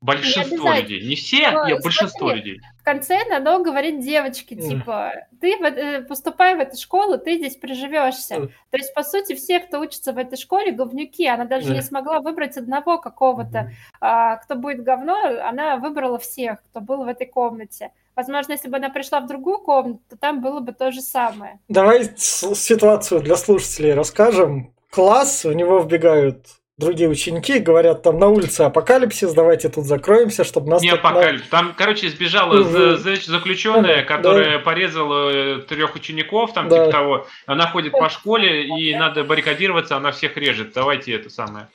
[0.00, 1.06] Большинство людей.
[1.06, 2.60] Не все, Но, я большинство смотри, людей.
[2.78, 8.36] В конце надо говорить девочке, типа, ты э, поступай в эту школу, ты здесь приживешься.
[8.36, 8.50] Mm.
[8.70, 11.26] То есть, по сути, все, кто учится в этой школе, говнюки.
[11.26, 11.74] Она даже mm.
[11.74, 13.70] не смогла выбрать одного какого-то, mm.
[14.00, 17.92] а, кто будет говно, она выбрала всех, кто был в этой комнате.
[18.16, 21.58] Возможно, если бы она пришла в другую комнату, то там было бы то же самое.
[21.68, 24.72] Давай ситуацию для слушателей расскажем.
[24.90, 26.46] Класс, у него вбегают
[26.80, 30.82] другие ученики говорят, там на улице апокалипсис, давайте тут закроемся, чтобы нас...
[30.82, 32.96] Не апокалипсис, там, короче, сбежала угу.
[32.96, 34.64] заключенная, которая да.
[34.64, 36.78] порезала э, трех учеников, там, да.
[36.78, 37.26] типа того.
[37.46, 40.72] Она ходит по школе, и надо баррикадироваться, она всех режет.
[40.74, 41.68] Давайте это самое.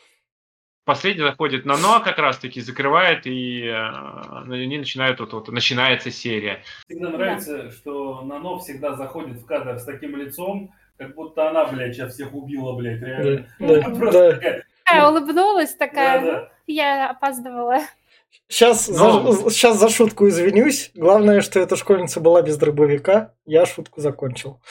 [0.85, 6.61] Последний заходит на НОА как раз-таки, закрывает, и э, они начинают, вот, вот, начинается серия.
[6.87, 7.71] Всегда нравится, да.
[7.71, 12.35] что Нано всегда заходит в кадр с таким лицом, как будто она, блядь, сейчас всех
[12.35, 13.47] убила, блядь, реально.
[13.59, 14.31] Да, Просто да.
[14.33, 16.49] такая, такая улыбнулась, такая, да, да.
[16.67, 17.79] я опаздывала.
[18.47, 19.31] Сейчас, Но...
[19.31, 20.91] за, сейчас за шутку извинюсь.
[20.93, 23.33] Главное, что эта школьница была без дробовика.
[23.45, 24.61] Я шутку закончил.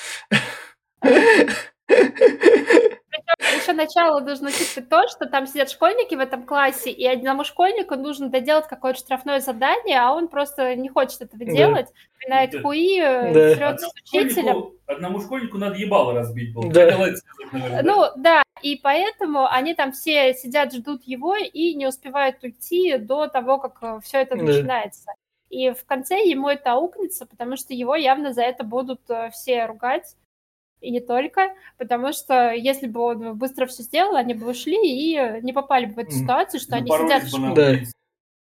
[3.41, 7.97] Еще начало нужно учитывать то, что там сидят школьники в этом классе, и одному школьнику
[7.97, 11.89] нужно доделать какое-то штрафное задание, а он просто не хочет этого делать,
[12.19, 12.63] пинает да.
[12.63, 13.77] хуи, да.
[13.79, 14.73] с учителем.
[14.87, 16.71] Одному школьнику надо ебало разбить было.
[16.71, 17.15] Да.
[17.83, 23.27] Ну да, и поэтому они там все сидят, ждут его и не успевают уйти до
[23.27, 25.13] того, как э, все это начинается.
[25.51, 29.67] И в конце ему это аукнется, потому что его явно за это будут э, все
[29.67, 30.17] ругать
[30.81, 35.43] и не только, потому что если бы он быстро все сделал, они бы ушли и
[35.43, 37.55] не попали бы в эту ситуацию, что они сидят в школе.
[37.55, 37.91] Да.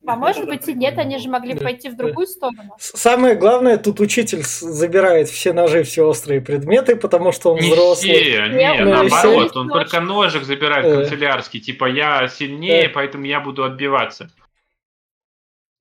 [0.08, 1.64] А может быть и нет, они же могли да.
[1.64, 2.76] пойти в другую сторону.
[2.80, 8.22] Самое главное, тут учитель забирает все ножи, все острые предметы, потому что он не взрослый.
[8.22, 9.60] Все, не, ну, наоборот, все...
[9.60, 14.30] он только ножик забирает канцелярский, типа я сильнее, поэтому я буду отбиваться.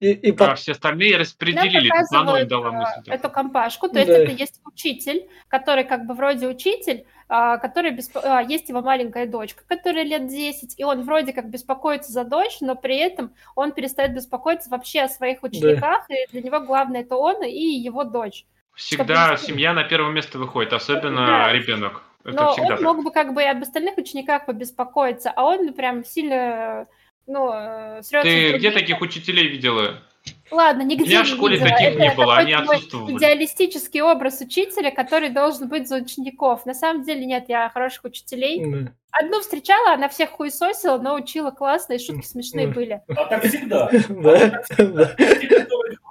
[0.01, 0.55] И, и а по...
[0.55, 1.89] все остальные распределили.
[2.11, 3.09] Нам дала мысль.
[3.09, 4.17] Эту компашку, то есть да.
[4.17, 8.17] это есть учитель, который как бы вроде учитель, который бесп...
[8.23, 12.57] А, есть его маленькая дочка, которая лет 10, и он вроде как беспокоится за дочь,
[12.61, 16.15] но при этом он перестает беспокоиться вообще о своих учениках, да.
[16.15, 18.45] и для него главное это он и его дочь.
[18.75, 19.53] Всегда чтобы...
[19.53, 21.53] семья на первое место выходит, особенно да.
[21.53, 22.03] ребенок.
[22.23, 22.81] Это но он так.
[22.81, 26.87] мог бы как бы и об остальных учениках побеспокоиться, а он прям сильно
[27.27, 30.03] ну, э, Ты где таких учителей видела?
[30.51, 31.71] Ладно, нигде У меня в школе видела.
[31.71, 33.17] таких это не было, они отсутствовали.
[33.17, 36.65] идеалистический образ учителя, который должен быть за учеников.
[36.65, 38.63] На самом деле нет, я хороших учителей.
[38.63, 38.89] Mm.
[39.11, 42.73] Одну встречала, она всех хуесосила, но учила классно, и шутки смешные mm.
[42.73, 43.01] были.
[43.09, 43.89] А так всегда.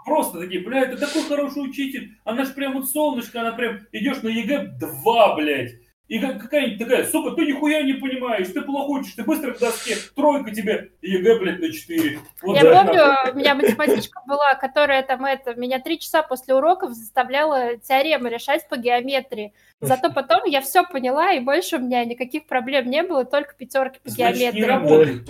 [0.04, 4.22] Просто такие, бля, это такой хороший учитель, она ж прям вот солнышко, она прям, идешь
[4.22, 5.72] на ЕГЭ, два, блядь.
[6.06, 9.96] И какая-нибудь такая, сука, ты нихуя не понимаешь, ты плохо учишь, ты быстро к доске,
[10.14, 12.18] тройка тебе, ЕГЭ, блядь, на 4.
[12.42, 13.32] Вот Я помню, нахуй.
[13.32, 18.68] у меня математичка была, которая там это, меня три часа после уроков заставляла теоремы решать
[18.68, 19.54] по геометрии.
[19.80, 23.98] Зато потом я все поняла, и больше у меня никаких проблем не было, только пятерки
[24.04, 25.24] по геометрии.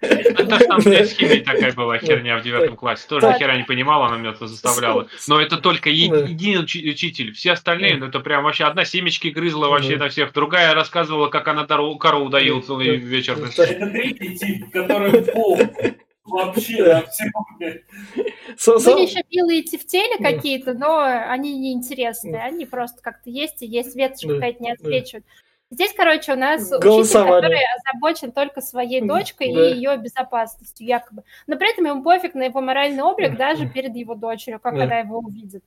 [0.00, 3.06] Это там с химией такая была херня в девятом классе.
[3.08, 5.08] Тоже хера не понимала, она меня это заставляла.
[5.28, 7.32] Но это только единый учитель.
[7.32, 11.48] Все остальные, ну это прям вообще одна семечки грызла вообще на всех, другая рассказывала, как
[11.48, 13.38] она корову доила целый вечер.
[13.38, 15.58] Это третий тип, который пол
[16.24, 17.04] Вообще, да,
[18.16, 22.42] Были еще белые тефтели какие-то, но они не интересные.
[22.42, 25.24] Они просто как-то есть, и есть веточка какая-то не отсвечивает.
[25.70, 29.68] Здесь, короче, у нас учитель, который озабочен только своей дочкой да.
[29.68, 31.22] и ее безопасностью, якобы.
[31.46, 34.84] Но при этом ему пофиг на его моральный облик даже перед его дочерью, как да.
[34.84, 35.62] она его увидит.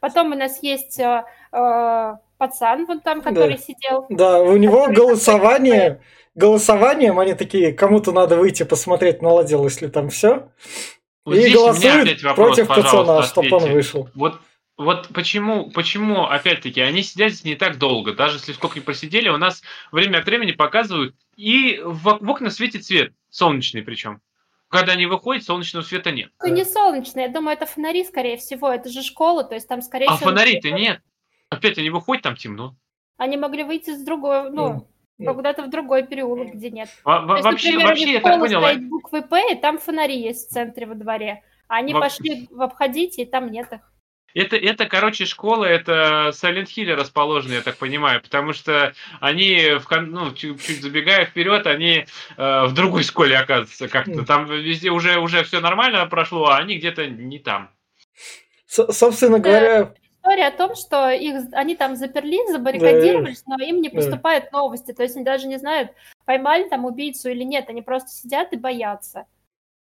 [0.00, 3.62] Потом у нас есть э, э пацан вон там, который да.
[3.62, 4.06] сидел.
[4.08, 6.00] Да, у него голосование
[6.34, 10.48] голосованием, они такие, кому-то надо выйти посмотреть, наладилось ли там все.
[11.24, 14.08] Вот и голосуют вопрос, против пацана, чтобы он вышел.
[14.14, 14.40] Вот
[14.78, 19.28] вот почему, почему, опять-таки, они сидят здесь не так долго, даже если сколько не просидели,
[19.28, 24.20] у нас время от времени показывают, и в, в окна светит свет, солнечный причем.
[24.72, 26.32] Когда они выходят, солнечного света нет.
[26.40, 29.82] Это не солнечный, я думаю, это фонари, скорее всего, это же школа, то есть там,
[29.82, 30.30] скорее а всего...
[30.30, 31.02] А фонари-то нет.
[31.50, 32.74] Опять они выходят, там темно.
[33.18, 36.88] Они могли выйти с другой, ну, ну, куда-то в другой переулок, где нет.
[37.04, 38.60] Во есть, вообще, например, вообще, я так понял.
[38.62, 41.42] стоит буквы П, и там фонари есть в центре во дворе.
[41.68, 42.00] А они во...
[42.00, 43.91] пошли в обходите, и там нет их.
[44.34, 49.90] Это, это, короче, школа, это Silent Hill расположена, я так понимаю, потому что они, в,
[50.00, 52.06] ну, чуть, чуть забегая вперед, они
[52.36, 54.24] э, в другой школе оказываются как-то.
[54.24, 57.70] Там везде уже, уже все нормально прошло, а они где-то не там.
[58.66, 63.56] С собственно говоря, история о том, что их, они там заперли, забаррикадировались, да.
[63.56, 64.58] но им не поступают да.
[64.58, 64.92] новости.
[64.92, 65.90] То есть они даже не знают,
[66.24, 67.68] поймали там убийцу или нет.
[67.68, 69.26] Они просто сидят и боятся.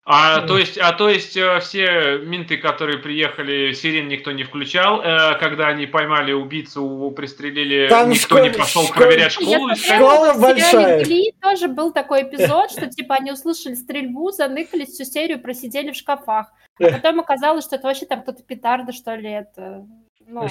[0.06, 5.02] А, то есть, а то есть э, все менты, которые приехали, сирен никто не включал,
[5.02, 8.44] э, когда они поймали убийцу, пристрелили, Там никто школ...
[8.44, 8.96] не пошел школ...
[8.96, 9.76] проверять школу.
[9.76, 11.04] Школа большая.
[11.04, 15.96] Гли тоже был такой эпизод, что типа они услышали стрельбу, заныкались всю серию, просидели в
[15.96, 16.48] шкафах.
[16.80, 19.86] А потом оказалось, что это вообще там кто-то петарда, что ли, это
[20.26, 20.48] ну,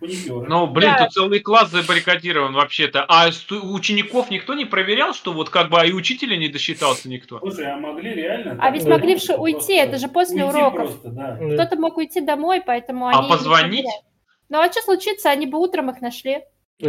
[0.00, 1.04] Ну, блин, да.
[1.04, 3.04] тут целый класс забаррикадирован вообще-то.
[3.06, 7.38] А учеников никто не проверял, что вот как бы, а и учителя не досчитался никто?
[7.38, 8.56] Слушай, а могли реально?
[8.60, 11.00] А ведь могли уйти, это же после уйти уроков.
[11.00, 11.38] Просто, да.
[11.54, 13.26] Кто-то мог уйти домой, поэтому а они...
[13.26, 13.86] А позвонить?
[14.48, 15.30] Ну, а что случится?
[15.30, 16.40] Они бы утром их нашли.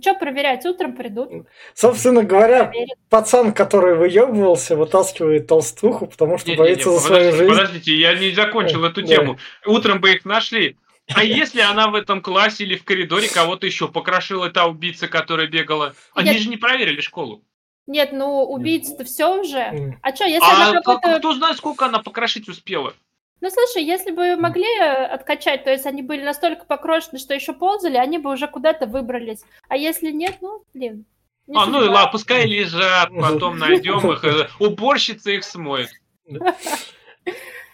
[0.00, 0.64] Что проверять?
[0.64, 1.30] Утром придут.
[1.74, 2.98] Собственно говоря, Проверят.
[3.10, 7.50] пацан, который выебывался, вытаскивает толстуху, потому что не, боится не, не, за свою жизнь.
[7.50, 9.38] Подождите, я не закончил эту тему.
[9.66, 10.78] Утром бы их нашли.
[11.14, 15.46] А если она в этом классе или в коридоре кого-то еще покрошила, та убийца, которая
[15.46, 15.94] бегала?
[16.14, 16.42] Они Нет.
[16.42, 17.42] же не проверили школу.
[17.86, 19.96] Нет, ну убийца-то все уже.
[20.02, 21.18] А что, если а она какой-то...
[21.18, 22.94] кто знает, сколько она покрошить успела?
[23.40, 27.52] Ну, слушай, если бы могли э, откачать, то есть они были настолько покрошены, что еще
[27.52, 29.40] ползали, они бы уже куда-то выбрались.
[29.68, 31.06] А если нет, ну, блин.
[31.52, 35.90] А, ну и ладно, пускай лежат, потом найдем их, э, уборщица их смоет.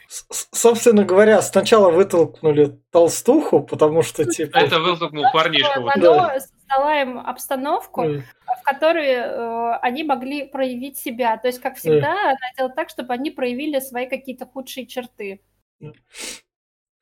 [0.09, 4.57] Собственно говоря, сначала вытолкнули толстуху, потому что типа...
[4.57, 5.85] Это вытолкнул парнишку.
[5.97, 6.41] Да.
[6.41, 8.23] создала им обстановку, mm.
[8.61, 11.37] в которой э, они могли проявить себя.
[11.37, 12.29] То есть, как всегда, mm.
[12.29, 15.43] она делала так, чтобы они проявили свои какие-то худшие черты.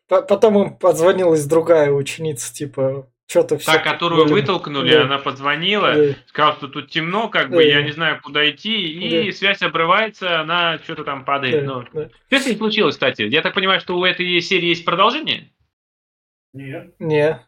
[0.09, 3.73] Потом им позвонилась другая ученица, типа, что-то все.
[3.73, 4.35] Та, которую были...
[4.35, 5.03] вытолкнули, да.
[5.03, 6.15] она позвонила, да.
[6.27, 9.37] сказала, что тут темно, как бы, я не знаю, куда идти, и да.
[9.37, 11.67] связь обрывается, она что-то там падает.
[11.67, 11.73] Да.
[11.73, 11.85] Но...
[11.93, 12.09] Да.
[12.29, 13.23] Что с ней случилось, кстати?
[13.23, 15.51] Я так понимаю, что у этой серии есть продолжение?
[16.53, 16.95] Нет.
[16.99, 17.43] Нет.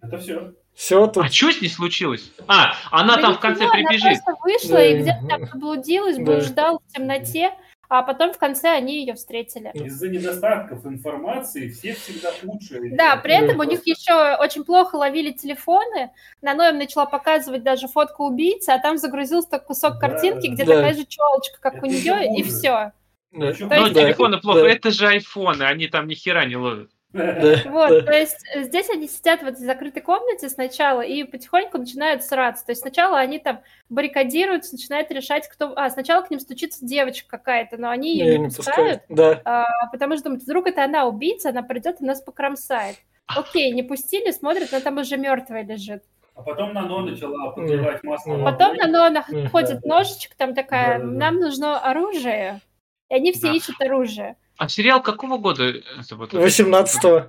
[0.00, 0.54] Это все.
[0.74, 1.24] Все тут.
[1.24, 2.32] А что с ней случилось?
[2.48, 4.20] А, она да там в конце прибежит.
[4.26, 4.86] Она просто вышла да.
[4.86, 6.72] и где-то там заблудилась, да.
[6.72, 7.52] в темноте
[7.98, 9.70] а потом в конце они ее встретили.
[9.74, 12.80] Из-за недостатков информации все всегда лучше.
[12.92, 16.10] Да, при этом у них еще очень плохо ловили телефоны.
[16.42, 20.64] На Ноем начала показывать даже фотку убийцы, а там загрузился такой кусок да, картинки, где
[20.64, 20.74] да.
[20.74, 22.92] такая же челочка, как Это у нее, и все.
[23.32, 23.52] Да.
[23.60, 24.68] Но телефоны плохо, да.
[24.68, 26.90] это же айфоны, они там ни хера не ловят.
[27.14, 32.24] Вот, то есть э, здесь они сидят в этой закрытой комнате сначала и потихоньку начинают
[32.24, 32.66] сраться.
[32.66, 35.72] То есть сначала они там баррикадируются, начинают решать, кто...
[35.76, 39.40] А, сначала к ним стучится девочка какая-то, но они ее не, не пускают, да.
[39.44, 42.96] а, потому что думают, вдруг это она убийца, она придет и нас покромсает.
[43.26, 46.02] Окей, не пустили, смотрят, но там уже мертвая лежит.
[46.34, 48.44] А потом Нано начала подливать масло.
[48.44, 52.60] Потом Нано находит ножичек, там такая, нам нужно оружие.
[53.08, 54.36] И они все ищут оружие.
[54.56, 56.32] А сериал какого года это вот?
[56.32, 57.28] 18-го.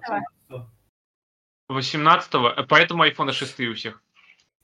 [1.71, 4.01] 18-го, поэтому айфоны 6 у всех.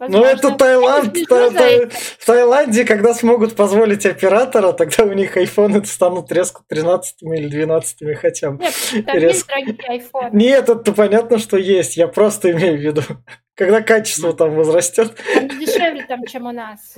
[0.08, 1.16] Ну, это Таиланд.
[1.16, 8.18] В Таиланде, когда смогут позволить оператора, тогда у них айфоны станут резко 13 или 12
[8.18, 8.64] хотя бы.
[8.64, 10.30] Нет, там есть дорогие айфоны.
[10.34, 11.98] Нет, это понятно, что есть.
[11.98, 13.02] Я просто имею в виду.
[13.54, 15.16] Когда качество там возрастет.
[15.36, 16.96] Они дешевле там, чем у нас.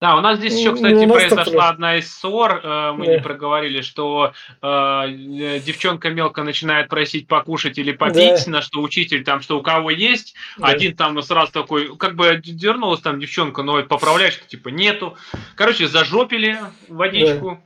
[0.00, 4.32] Да, у нас здесь еще, кстати, произошла одна из ссор, э, мы не проговорили, что
[4.60, 9.90] э, девчонка мелко начинает просить покушать или попить, на что учитель там, что у кого
[9.90, 15.16] есть, один там сразу такой, как бы дернулась там девчонка, но поправляешь, что типа нету.
[15.54, 17.62] Короче, зажопили водичку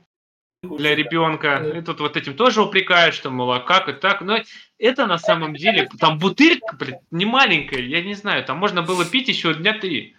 [0.61, 1.57] для ребенка.
[1.77, 4.21] И тут вот этим тоже упрекают, что, мол, а как и так.
[4.21, 4.39] Но
[4.77, 9.05] это на самом деле, там бутырка, блин, не маленькая, я не знаю, там можно было
[9.05, 10.15] пить еще дня три.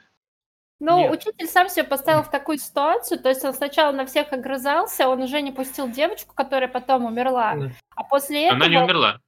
[0.81, 1.13] Ну, Нет.
[1.13, 5.23] учитель сам себя поставил в такую ситуацию, то есть он сначала на всех огрызался, он
[5.23, 7.71] уже не пустил девочку, которая потом умерла, да.
[7.95, 8.57] а после этого...
[8.57, 9.21] Она не умерла.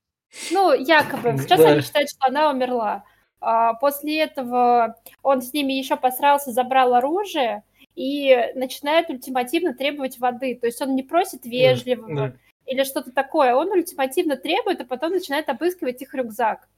[0.51, 1.37] Ну, якобы.
[1.37, 1.69] Сейчас да.
[1.69, 3.05] они считают, что она умерла.
[3.39, 7.65] А после этого он с ними еще посрался, забрал оружие
[7.97, 10.57] и начинает ультимативно требовать воды.
[10.59, 12.29] То есть он не просит вежливого да.
[12.29, 12.37] Да.
[12.65, 16.69] или что-то такое, он ультимативно требует, а потом начинает обыскивать их рюкзак.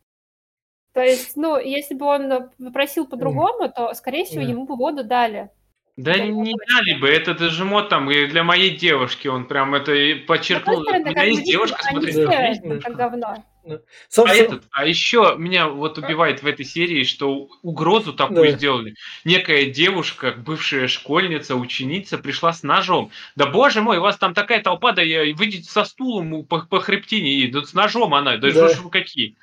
[0.94, 5.50] То есть, ну, если бы он попросил по-другому, то, скорее всего, ему бы воду дали.
[5.96, 9.92] Да не, дали бы, это даже мод там и для моей девушки, он прям это
[10.26, 10.80] подчеркнул.
[10.80, 12.12] У меня есть девушка, смотри.
[12.12, 13.44] Да, как говно.
[13.64, 13.80] Да.
[14.18, 18.56] А, этот, а еще меня вот убивает в этой серии, что угрозу такую да.
[18.56, 18.94] сделали.
[19.24, 23.10] Некая девушка, бывшая школьница, ученица, пришла с ножом.
[23.36, 26.80] Да боже мой, у вас там такая толпа, да я выйдете со стулом по, по
[26.80, 28.68] хребтине, и да с ножом она, да, да.
[28.68, 29.36] что ж вы какие.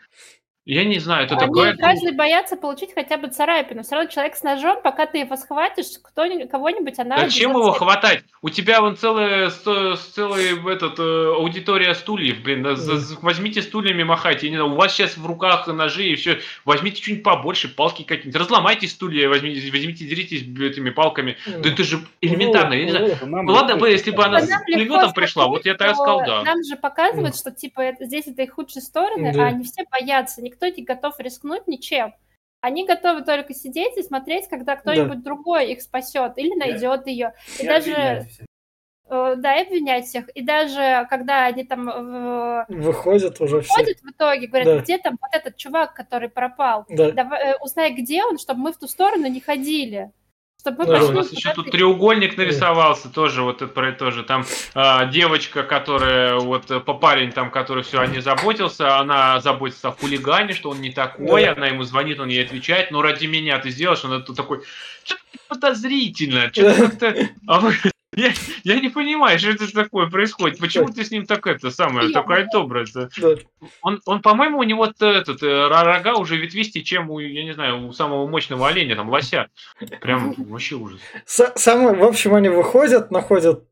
[0.64, 1.76] Я не знаю, это Они такое...
[1.76, 3.82] каждый боятся получить хотя бы царапину.
[3.82, 7.18] Все равно человек с ножом, пока ты его схватишь, кто кого-нибудь, она...
[7.18, 8.24] Зачем его хватать?
[8.44, 12.64] У тебя вон целая, целая этот, э, аудитория стульев, блин.
[12.66, 13.18] Mm.
[13.24, 14.48] Возьмите стульями махайте.
[14.48, 16.40] Я не знаю, у вас сейчас в руках ножи и все.
[16.64, 18.40] Возьмите что-нибудь побольше, палки какие-нибудь.
[18.40, 21.38] Разломайте стулья, возьмите, возьмите, деритесь этими палками.
[21.48, 21.62] Mm.
[21.62, 22.76] Да это же элементарно.
[22.76, 23.18] я не знаю.
[23.50, 26.44] Ладно бы, если бы она с пулеметом пришла, вот я так сказал, да.
[26.44, 30.68] Нам же показывают, что типа здесь это их худшие стороны, а они все боятся никто
[30.68, 32.14] не готов рискнуть ничем.
[32.60, 35.24] Они готовы только сидеть и смотреть, когда кто-нибудь да.
[35.24, 37.34] другой их спасет или найдет ее.
[37.60, 38.28] И, даже
[39.10, 40.30] э, да, и обвинять всех.
[40.30, 41.86] И даже когда они там
[42.68, 44.08] выходят уже выходят все.
[44.08, 44.80] в итоге, говорят, да.
[44.80, 47.12] где там вот этот чувак, который пропал, да.
[47.12, 50.12] Давай, э, узнай, где он, чтобы мы в ту сторону не ходили.
[50.62, 54.22] Чтобы да, у нас еще тут треугольник нарисовался, тоже вот это про это тоже.
[54.22, 54.46] Там
[54.76, 59.92] а, девочка, которая вот по парень там, который все о ней заботился, она заботится о
[59.92, 61.54] хулигане, что он не такой, да.
[61.54, 64.62] она ему звонит, он ей отвечает, но ради меня ты сделаешь, он это такой,
[65.04, 67.30] что-то подозрительно, что-то как-то...
[68.14, 68.32] Я,
[68.64, 70.60] я не понимаю, что это такое происходит.
[70.60, 72.86] Почему ты с ним так это самое, такая добрая?
[73.82, 77.88] Он, он, по-моему, у него этот э, рога уже ветвистее, чем у, я не знаю,
[77.88, 79.48] у самого мощного оленя, там, лося.
[80.02, 81.00] Прям вообще ужас.
[81.26, 83.66] Самое, в общем, они выходят, находят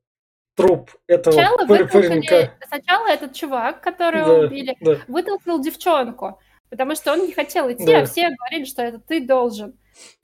[0.55, 2.53] труп этого сначала паренька.
[2.67, 4.97] Сначала этот чувак, которого да, убили, да.
[5.07, 8.01] вытолкнул девчонку, потому что он не хотел идти, да.
[8.01, 9.77] а все говорили, что это ты должен.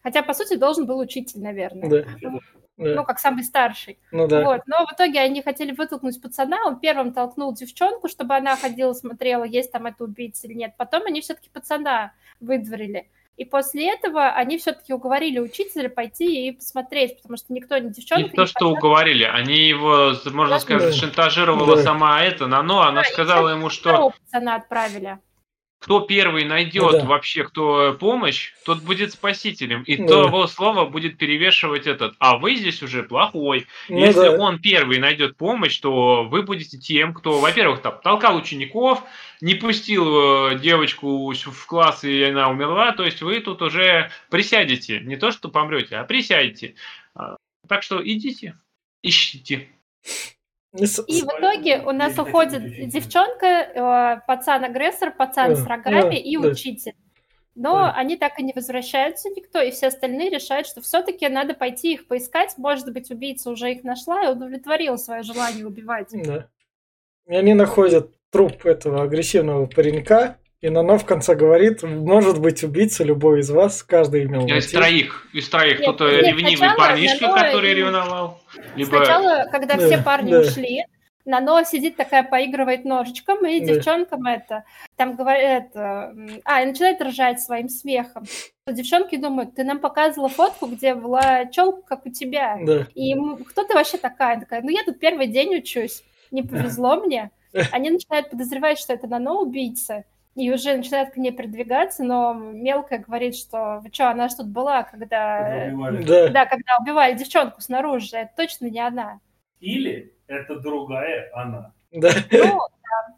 [0.04, 1.90] Хотя, по сути, должен был учитель, наверное.
[1.90, 2.40] Да.
[2.78, 2.94] Да.
[2.94, 3.98] Ну, как самый старший.
[4.12, 4.44] Ну да.
[4.44, 4.62] Вот.
[4.68, 9.46] Но в итоге они хотели вытолкнуть пацана, он первым толкнул девчонку, чтобы она ходила, смотрела,
[9.46, 10.74] есть там это убийца или нет.
[10.78, 12.12] Потом они все-таки пацана
[12.42, 13.10] выдворили.
[13.38, 18.24] И после этого они все-таки уговорили учителя пойти и посмотреть, потому что никто не девчонка.
[18.24, 21.84] Не то, что уговорили, они его, можно сказать, шантажировала да.
[21.84, 24.14] сама это, но она да, сказала ему, что...
[24.32, 25.20] пацана отправили
[25.86, 27.06] кто первый найдет да.
[27.06, 29.84] вообще кто помощь, тот будет спасителем.
[29.84, 30.08] И да.
[30.08, 32.16] того слова будет перевешивать этот.
[32.18, 33.68] А вы здесь уже плохой.
[33.88, 34.32] Ну, Если да.
[34.32, 39.04] он первый найдет помощь, то вы будете тем, кто, во-первых, там, толкал учеников,
[39.42, 42.92] не пустил э, девочку в класс, и она умерла.
[42.94, 45.02] То есть вы тут уже присядете.
[45.02, 46.74] Не то, что помрете, а присядете.
[47.14, 47.38] А,
[47.70, 48.58] так что идите,
[49.04, 49.70] ищите.
[50.76, 56.94] И в итоге у нас уходит девчонка, э, пацан-агрессор, пацан с рогами и учитель.
[57.56, 61.94] Но они так и не возвращаются никто, и все остальные решают, что все-таки надо пойти
[61.94, 62.56] их поискать.
[62.58, 66.10] Может быть, убийца уже их нашла и удовлетворила свое желание убивать.
[66.12, 66.50] Да.
[67.28, 73.04] И они находят труп этого агрессивного паренька, и Нано в конце говорит, может быть убийца
[73.04, 77.76] любой из вас, каждый имел Из троих, из троих, кто-то ревнивый парнишка, который и...
[77.76, 78.42] ревновал.
[78.76, 78.98] Либо...
[78.98, 80.40] Сначала, когда да, все парни да.
[80.40, 80.86] ушли,
[81.26, 83.74] Нано сидит такая, поигрывает ножичком, и да.
[83.74, 84.64] девчонкам это,
[84.96, 86.14] там говорит, а,
[86.62, 88.26] и начинает ржать своим смехом.
[88.68, 92.60] Девчонки думают, ты нам показывала фотку, где была челка, как у тебя.
[92.64, 92.88] Да.
[92.94, 93.16] И
[93.50, 94.40] кто ты вообще такая?
[94.40, 97.32] Такая, ну я тут первый день учусь, не повезло мне.
[97.72, 100.04] Они начинают подозревать, что это Нано убийца.
[100.36, 104.48] И уже начинает к ней продвигаться, но мелкая говорит, что вы что, она же тут
[104.48, 105.72] была, когда...
[106.04, 106.28] Да.
[106.30, 109.20] да, когда убивали девчонку снаружи, это точно не она.
[109.62, 111.74] Или это другая она.
[111.92, 112.12] Да.
[112.32, 113.16] Ну, да.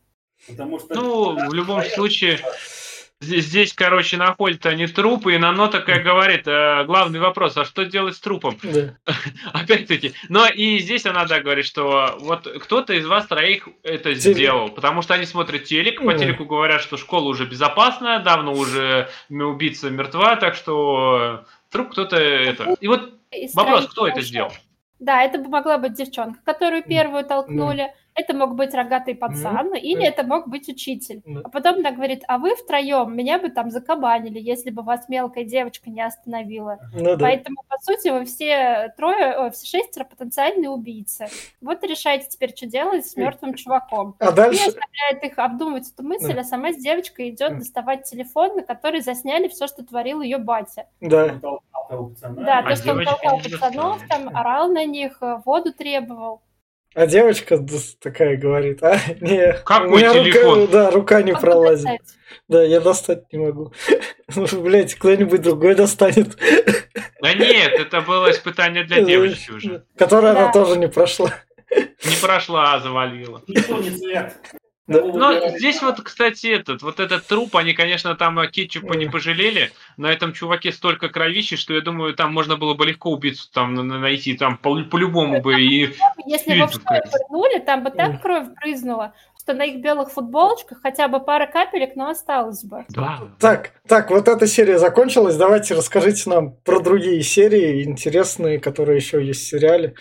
[0.47, 0.93] Потому что...
[0.93, 2.87] Ну, в любом случае, Здесь,
[3.22, 8.15] здесь, короче, находят они трупы, и Нано такая говорит, э, главный вопрос, а что делать
[8.15, 8.57] с трупом?
[8.61, 8.95] Да.
[9.53, 10.13] Опять-таки.
[10.30, 14.38] Но и здесь она, да, говорит, что вот кто-то из вас троих это Телек.
[14.38, 19.09] сделал, потому что они смотрят телек, по телеку говорят, что школа уже безопасная, давно уже
[19.30, 22.76] убийца мертва, так что труп кто-то это...
[22.80, 23.13] И вот
[23.53, 24.51] вопрос, кто это сделал?
[24.99, 27.84] Да, это бы могла быть девчонка, которую первую толкнули.
[27.84, 29.80] Mm это мог быть рогатый пацан, mm-hmm.
[29.80, 31.22] или это мог быть учитель.
[31.26, 31.41] Mm-hmm.
[31.43, 35.43] А потом она говорит, а вы втроем меня бы там закабанили, если бы вас мелкая
[35.43, 36.80] девочка не остановила.
[36.93, 37.26] Ну, да.
[37.26, 41.28] Поэтому, по сути, вы все трое, о, все шестеро потенциальные убийцы.
[41.61, 44.15] Вот решайте теперь, что делать с мертвым чуваком.
[44.20, 44.63] А дальше...
[44.63, 46.41] И оставляет их обдумывать эту мысль, да.
[46.41, 50.88] а сама с девочкой идет доставать телефон, на который засняли все, что творил ее батя.
[51.01, 51.39] Да.
[51.89, 56.41] Да, то, что он толкал пацанов, там орал на них, э, воду требовал.
[56.98, 57.64] А девочка
[58.02, 60.62] такая говорит, а, не, Какой у меня телефон?
[60.62, 61.86] Рука, да, рука не как пролазит.
[61.86, 62.18] Достать?
[62.48, 63.72] Да, я достать не могу.
[64.36, 66.36] Ну, блядь, кто-нибудь другой достанет.
[67.22, 69.86] Да нет, это было испытание для девочки уже.
[69.95, 70.45] Которое да.
[70.45, 71.34] она тоже не прошла.
[71.72, 73.43] Не прошла, а завалила.
[73.48, 74.36] Не цвет.
[74.88, 79.72] Но здесь вот, кстати, этот, вот этот труп, они, конечно, там кетчупа не пожалели.
[79.98, 83.76] На этом чуваке столько кровищи, что я думаю, там можно было бы легко убийцу там
[83.76, 85.94] найти, там по-любому бы и...
[86.26, 91.08] Если его в пырнули, там бы так кровь прызнула, что на их белых футболочках хотя
[91.10, 92.86] бы пара капелек, но осталось бы.
[92.90, 93.24] Да.
[93.40, 95.36] Так, так, вот эта серия закончилась.
[95.36, 99.96] Давайте расскажите нам про другие серии интересные, которые еще есть в сериале.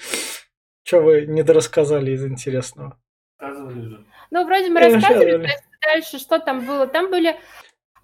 [0.84, 2.96] Что вы не дорассказали из интересного?
[3.38, 4.05] Рассказывали же.
[4.30, 5.48] Ну, вроде мы рассказывали,
[5.82, 6.86] дальше что там было.
[6.86, 7.36] Там были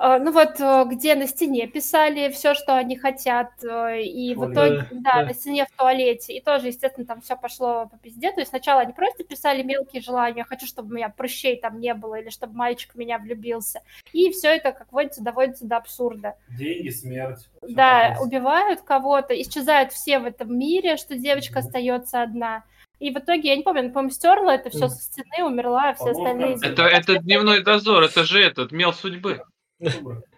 [0.04, 4.50] а, ну вот, э, где на стене писали все, что они хотят, э, и в
[4.50, 8.32] итоге, да, да, на стене в туалете, и тоже, естественно, там все пошло по пизде,
[8.32, 11.94] то есть сначала они просто писали мелкие желания, хочу, чтобы у меня прыщей там не
[11.94, 16.34] было, или чтобы мальчик в меня влюбился, и все это, как водится, доводится до абсурда.
[16.48, 17.48] Деньги, смерть.
[17.60, 22.64] Да, убивают кого-то, исчезают все в этом мире, что девочка остается одна,
[23.02, 25.94] и в итоге, я не помню, она, по-моему, стерла это все со стены, умерла, а
[25.94, 26.58] все остальные...
[26.62, 29.42] Это, это дневной дозор, это же этот, мел судьбы.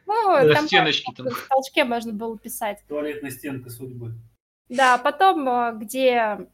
[0.07, 1.31] Ну, там стеночки там.
[1.31, 2.79] В толчке можно было писать.
[2.89, 4.13] Туалетная стенка судьбы.
[4.69, 6.47] Да, потом, э, где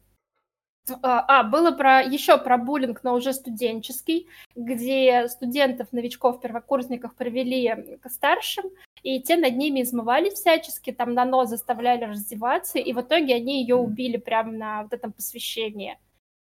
[1.03, 7.97] а, а, было про еще про буллинг, но уже студенческий, где студентов, новичков, первокурсников привели
[8.01, 8.65] к старшим,
[9.03, 13.61] и те над ними измывались всячески, там на нос заставляли раздеваться, и в итоге они
[13.61, 15.97] ее убили прямо на вот этом посвящении.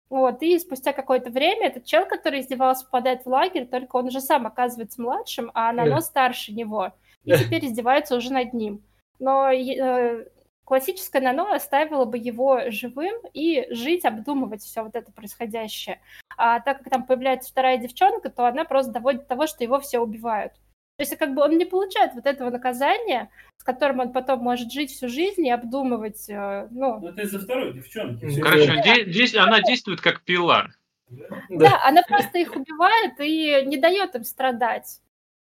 [0.08, 4.20] Вот, и спустя какое-то время этот чел, который издевался, попадает в лагерь, только он уже
[4.20, 6.92] сам оказывается младшим, а Нано старше него,
[7.24, 8.82] и теперь издевается уже над ним.
[9.20, 10.26] Но э,
[10.64, 16.00] классическое нано оставило бы его живым и жить, обдумывать все вот это происходящее.
[16.36, 19.78] А так как там появляется вторая девчонка, то она просто доводит до того, что его
[19.78, 20.54] все убивают.
[21.00, 24.70] То есть как бы он не получает вот этого наказания, с которым он потом может
[24.70, 27.00] жить всю жизнь и обдумывать, э, ну...
[27.00, 28.38] Ну это из-за второй девчонки.
[28.38, 30.66] Короче, здесь она действует как пила.
[31.08, 31.26] Да.
[31.48, 35.00] да, она просто их убивает и не дает им страдать.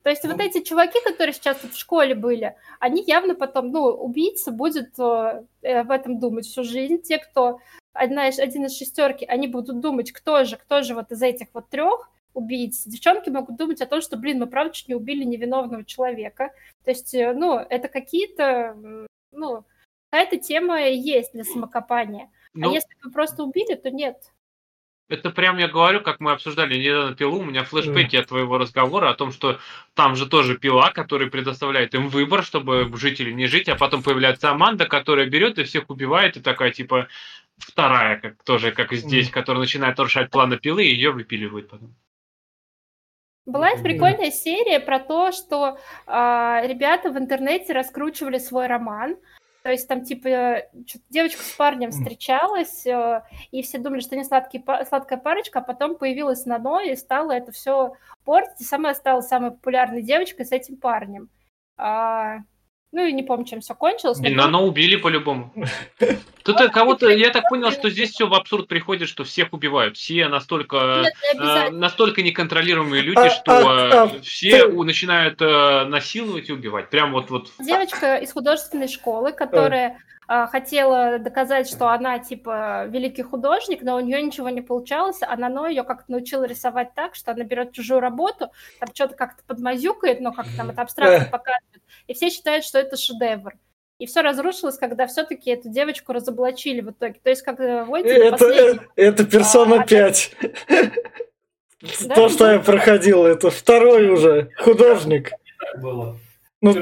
[0.04, 3.88] То есть вот эти чуваки, которые сейчас тут в школе были, они явно потом, ну,
[3.88, 7.02] убийца будет э, э в этом думать всю жизнь.
[7.02, 7.60] Те, кто
[7.92, 11.68] одна, один из шестерки, они будут думать, кто же, кто же вот из этих вот
[11.68, 12.84] трех убийц.
[12.86, 16.52] Девчонки могут думать о том, что, блин, мы правда чуть не убили невиновного человека.
[16.84, 18.76] То есть, э, ну, это какие-то,
[19.32, 19.66] ну,
[20.10, 22.26] какая-то тема есть для самокопания.
[22.26, 24.18] А ну, а если вы просто убили, то нет.
[25.12, 29.10] Это прям я говорю, как мы обсуждали недавно пилу, у меня флешбеки от твоего разговора
[29.10, 29.60] о том, что
[29.94, 34.04] там же тоже пила, которая предоставляет им выбор, чтобы жить или не жить, а потом
[34.04, 37.10] появляется Аманда, которая берет и всех убивает, и такая типа
[37.58, 41.94] вторая, как тоже как здесь, которая начинает нарушать планы пилы, и ее выпиливают потом.
[43.46, 46.12] Была есть прикольная серия про то, что э,
[46.68, 49.18] ребята в интернете раскручивали свой роман,
[49.64, 50.64] то есть там типа
[51.10, 55.98] девочка с парнем встречалась, э, и все думали, что они сладкие, сладкая парочка, а потом
[55.98, 57.94] появилась Нано и стала это все
[58.26, 61.30] портить, и сама стала самой популярной девочкой с этим парнем.
[61.78, 62.40] А,
[62.92, 64.20] ну и не помню, чем все кончилось.
[64.20, 65.54] И Нано убили по-любому.
[66.44, 69.96] Тут кого-то, я так понял, что здесь все в абсурд приходит, что всех убивают.
[69.96, 71.06] Все настолько,
[71.40, 76.90] э, настолько неконтролируемые люди, а, что а, а, все начинают э, насиловать и убивать.
[76.90, 77.52] Прям вот вот.
[77.60, 79.98] Девочка из художественной школы, которая
[80.52, 85.68] хотела доказать, что она, типа, великий художник, но у нее ничего не получалось, а Нано
[85.68, 90.32] ее как-то научила рисовать так, что она берет чужую работу, там что-то как-то подмазюкает, но
[90.32, 93.54] как-то там это абстрактно показывает, и все считают, что это шедевр.
[94.00, 97.20] И все разрушилось, когда все-таки эту девочку разоблачили в итоге.
[97.22, 98.80] То есть, как Войти это, последний...
[98.96, 100.36] это персона а, 5.
[102.02, 102.16] Да?
[102.16, 105.32] То, что я проходил, это второй уже художник.
[105.78, 106.18] Было.
[106.62, 106.74] Ну,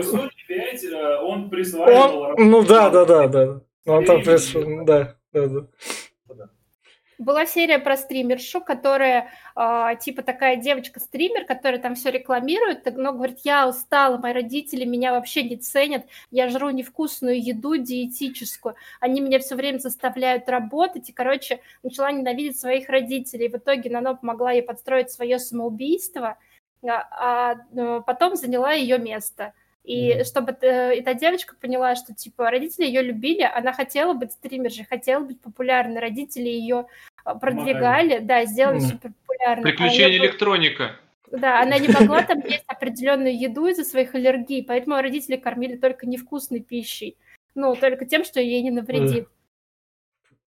[0.50, 2.22] 5 э, он присваивал...
[2.22, 3.62] Он, ну да, да, да, да.
[3.86, 5.68] Он там присваивал, да, да, да.
[7.20, 13.40] Была серия про стримершу, которая э, типа такая девочка-стример, которая там все рекламирует, но говорит,
[13.44, 19.40] я устала, мои родители меня вообще не ценят, я жру невкусную еду диетическую, они меня
[19.40, 23.50] все время заставляют работать, и, короче, начала ненавидеть своих родителей.
[23.50, 26.38] В итоге Нано помогла ей подстроить свое самоубийство,
[26.82, 29.54] а, а ну, потом заняла ее место.
[29.84, 30.24] И mm.
[30.24, 35.24] чтобы э, эта девочка поняла, что типа родители ее любили, она хотела быть стримершей, хотела
[35.24, 36.86] быть популярной, родители ее
[37.24, 38.20] а, продвигали, Помогали.
[38.20, 38.82] да, сделали mm.
[38.82, 39.64] супер популярной.
[39.64, 40.96] Приключения а электроника.
[41.32, 46.08] Да, она не могла там есть определенную еду из-за своих аллергий, поэтому родители кормили только
[46.08, 47.18] невкусной пищей.
[47.56, 49.28] Ну, только тем, что ей не навредит.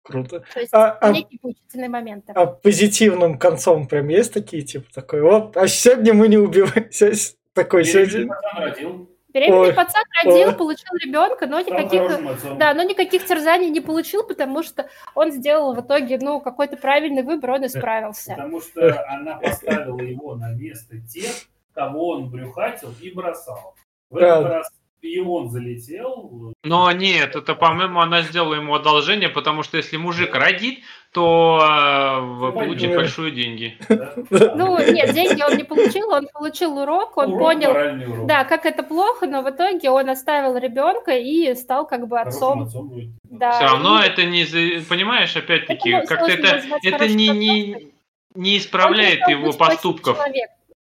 [0.02, 0.44] Круто.
[0.52, 2.32] То есть а, а некие поучительные моменты.
[2.34, 6.88] А позитивным концом прям есть такие, типа, такой, вот, а сегодня мы не убиваем.
[7.52, 8.32] Такой сегодня...
[9.32, 10.54] Беременный ой, пацан родил, ой.
[10.54, 15.80] получил ребенка, но никаких, да, но никаких терзаний не получил, потому что он сделал в
[15.80, 18.30] итоге, ну, какой-то правильный выбор, он исправился.
[18.30, 21.30] Потому что она поставила его на место тех,
[21.74, 23.74] кого он брюхатил и бросал.
[24.10, 26.54] В этот раз и он залетел.
[26.62, 30.80] Но нет, это, по-моему, она сделала ему одолжение, потому что если мужик родит,
[31.12, 33.78] то э, получит большие деньги.
[34.30, 38.82] Ну, нет, деньги он не получил, он получил урок, он урок, понял, да, как это
[38.82, 42.62] плохо, но в итоге он оставил ребенка и стал как бы отцом.
[42.62, 42.92] отцом
[43.24, 43.52] да.
[43.52, 44.44] Все равно это не,
[44.88, 47.92] понимаешь, опять-таки, как-то это, это не, не,
[48.34, 50.16] не исправляет его поступков.
[50.16, 50.50] Человек.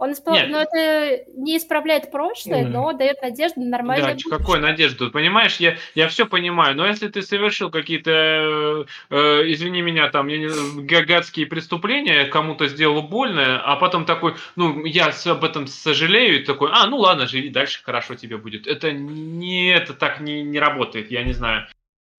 [0.01, 0.33] Он испол...
[0.33, 0.49] Нет.
[0.49, 2.69] но это не исправляет прошлое, mm.
[2.69, 5.11] но дает надежду на нормальное да, какой надежду?
[5.11, 10.39] Понимаешь, я, я все понимаю, но если ты совершил какие-то, э, извини меня, там, я
[10.39, 16.45] не, гадские преступления, кому-то сделал больно, а потом такой, ну, я об этом сожалею, и
[16.45, 18.65] такой, а, ну ладно, живи дальше, хорошо тебе будет.
[18.65, 21.67] Это не, это так не, не работает, я не знаю.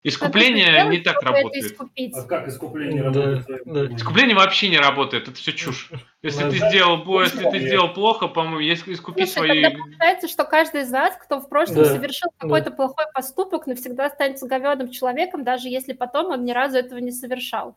[0.05, 1.77] Искупление не так работает.
[2.15, 3.47] А как искупление работает?
[3.65, 5.91] Да, Искупление вообще не работает, это все чушь.
[6.23, 9.61] Если ты сделал, если ты сделал плохо, по-моему, если искупить свои...
[9.61, 12.77] Тогда получается, что каждый из нас, кто в прошлом да, совершил какой-то да.
[12.77, 17.75] плохой поступок, навсегда останется говёным человеком, даже если потом он ни разу этого не совершал.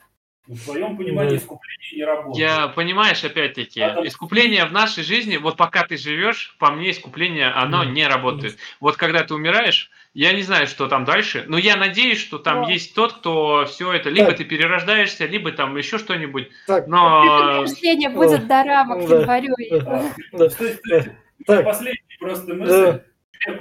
[0.48, 2.38] В своем понимании искупление не работает.
[2.38, 7.48] Я, понимаешь, опять-таки, а искупление в нашей жизни, вот пока ты живешь, по мне искупление,
[7.48, 7.92] оно mm.
[7.92, 8.58] не работает.
[8.80, 12.62] Вот когда ты умираешь, я не знаю, что там дальше, но я надеюсь, что там
[12.62, 12.70] вот.
[12.70, 14.38] есть тот, кто все это, либо так.
[14.38, 16.50] ты перерождаешься, либо там еще что-нибудь.
[16.68, 16.88] Так.
[16.88, 17.24] Но...
[17.24, 19.56] Перерождение будет дорама к январю.
[21.46, 23.02] Последний просто мысль.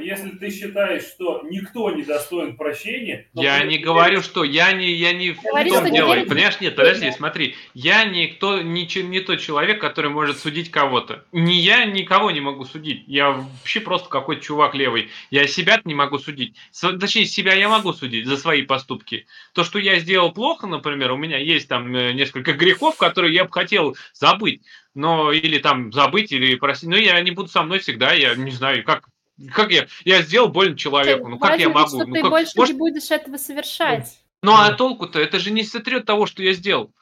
[0.01, 3.29] Если ты считаешь, что никто не достоин прощения...
[3.35, 6.15] Я не говорю, что я не, я не в том дело.
[6.25, 7.55] Понимаешь, нет, подожди, смотри.
[7.75, 11.25] Я никто, не, не тот человек, который может судить кого-то.
[11.33, 13.05] Ни я никого не могу судить.
[13.07, 15.11] Я вообще просто какой-то чувак левый.
[15.31, 16.57] Я себя не могу судить.
[16.81, 19.27] Точнее, себя я могу судить за свои поступки.
[19.53, 23.45] То, что я сделал плохо, например, у меня есть там э, несколько грехов, которые я
[23.45, 24.63] бы хотел забыть
[24.95, 26.89] но или там забыть, или простить.
[26.89, 29.09] Но я не буду со мной всегда, я не знаю, как
[29.53, 29.87] как я?
[30.05, 31.29] Я сделал больно человеку.
[31.29, 31.89] Ну как я могу?
[31.89, 32.75] Что ну, ты как, больше может...
[32.75, 34.19] не будешь этого совершать.
[34.43, 35.19] Ну а толку-то?
[35.19, 36.93] Это же не сотрет того, что я сделал.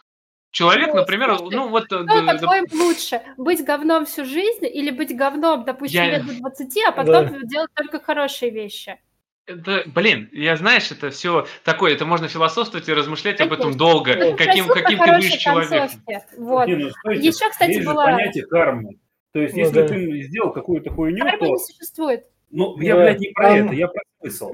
[0.53, 1.87] Человек, ну, например, слушай, ну вот...
[1.87, 3.23] Что да, по-твоему лучше?
[3.39, 6.11] Быть говном всю жизнь или быть говном, допустим, я...
[6.11, 7.39] лет до 20, а потом да.
[7.45, 9.01] делать только хорошие вещи?
[9.47, 14.15] Это, блин, я знаешь, это все такое, это можно философствовать и размышлять об этом долго,
[14.15, 15.89] ну, каким, каким ты будешь человеком.
[16.37, 16.69] Вот.
[16.69, 18.05] Не, ну, Еще, кстати, есть была...
[18.05, 18.99] понятие кармы.
[19.33, 19.89] То есть, ну, если да.
[19.89, 21.47] ты сделал какую-то хуйню, Карма то...
[21.47, 22.27] не существует.
[22.51, 24.53] Ну, я, блядь, не про это, я про смысл.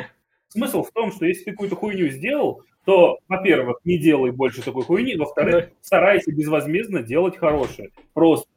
[0.49, 4.83] Смысл в том, что если ты какую-то хуйню сделал, то, во-первых, не делай больше такой
[4.83, 7.91] хуйни, во-вторых, старайся безвозмездно делать хорошее.
[8.15, 8.49] Просто.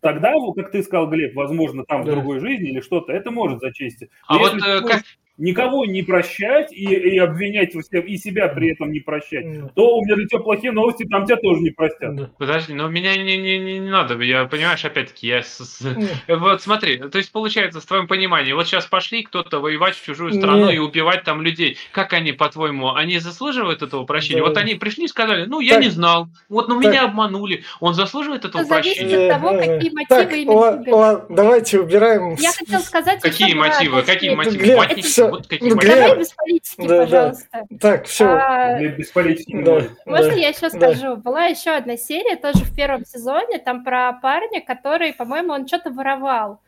[0.00, 2.12] Тогда, как ты сказал, Глеб, возможно, там да.
[2.12, 4.04] в другой жизни или что-то, это может зачесть.
[4.26, 5.02] А вот э, как,
[5.38, 9.70] никого не прощать и, и обвинять и себя при этом не прощать, mm.
[9.74, 12.36] то у меня для тебя плохие новости, там тебя тоже не простят.
[12.36, 15.42] Подожди, но меня не, не, не, не надо, я, понимаешь, опять-таки, я...
[15.42, 16.36] С, mm.
[16.36, 20.32] Вот смотри, то есть получается, с твоим пониманием, вот сейчас пошли кто-то воевать в чужую
[20.32, 20.74] страну mm.
[20.74, 21.76] и убивать там людей.
[21.92, 24.40] Как они, по-твоему, они заслуживают этого прощения?
[24.40, 24.48] Да.
[24.48, 25.84] Вот они пришли и сказали, ну, я так.
[25.84, 26.90] не знал, вот, ну, так.
[26.90, 29.30] меня обманули, он заслуживает этого Это прощения?
[29.30, 30.88] от того, какие мотивы так.
[30.88, 32.34] Ладно, давайте убираем.
[32.38, 33.20] Я хотел сказать...
[33.20, 34.02] Какие мотивы?
[34.02, 35.02] Какие мотивы?
[35.02, 35.70] Все, Да, вот какие.
[35.70, 36.98] Глеб, Давай без политики, Да, да.
[37.04, 37.66] пожалуйста.
[37.80, 38.24] Так, все.
[38.26, 39.82] А, без политики Да.
[40.06, 40.70] Можно Да, я еще да.
[40.70, 41.16] скажу?
[41.16, 45.90] Была еще одна серия, тоже в первом сезоне, там про парня, который, по-моему, он что-то
[45.90, 46.60] воровал.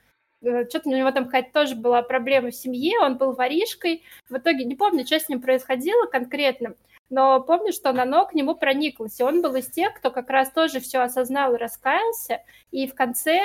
[0.43, 4.03] Что-то у него там какая-то тоже была проблема в семье, он был воришкой.
[4.31, 6.75] В итоге не помню, что с ним происходило конкретно,
[7.11, 9.21] но помню, что Нано к нему прониклась.
[9.21, 12.41] И он был из тех, кто как раз тоже все осознал и раскаялся.
[12.71, 13.43] И в конце э,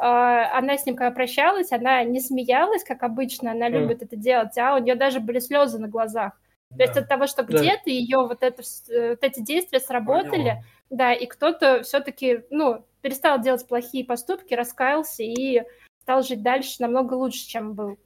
[0.00, 4.76] она с ним, когда прощалась, она не смеялась, как обычно, она любит это делать, а
[4.76, 6.32] у нее даже были слезы на глазах.
[6.76, 7.58] То есть от того, что Да.
[7.58, 13.40] где-то ее вот, это, э, вот эти действия сработали, да, и кто-то все-таки, ну, перестал
[13.40, 15.62] делать плохие поступки, раскаялся и
[16.02, 17.98] стал жить дальше намного лучше, чем был.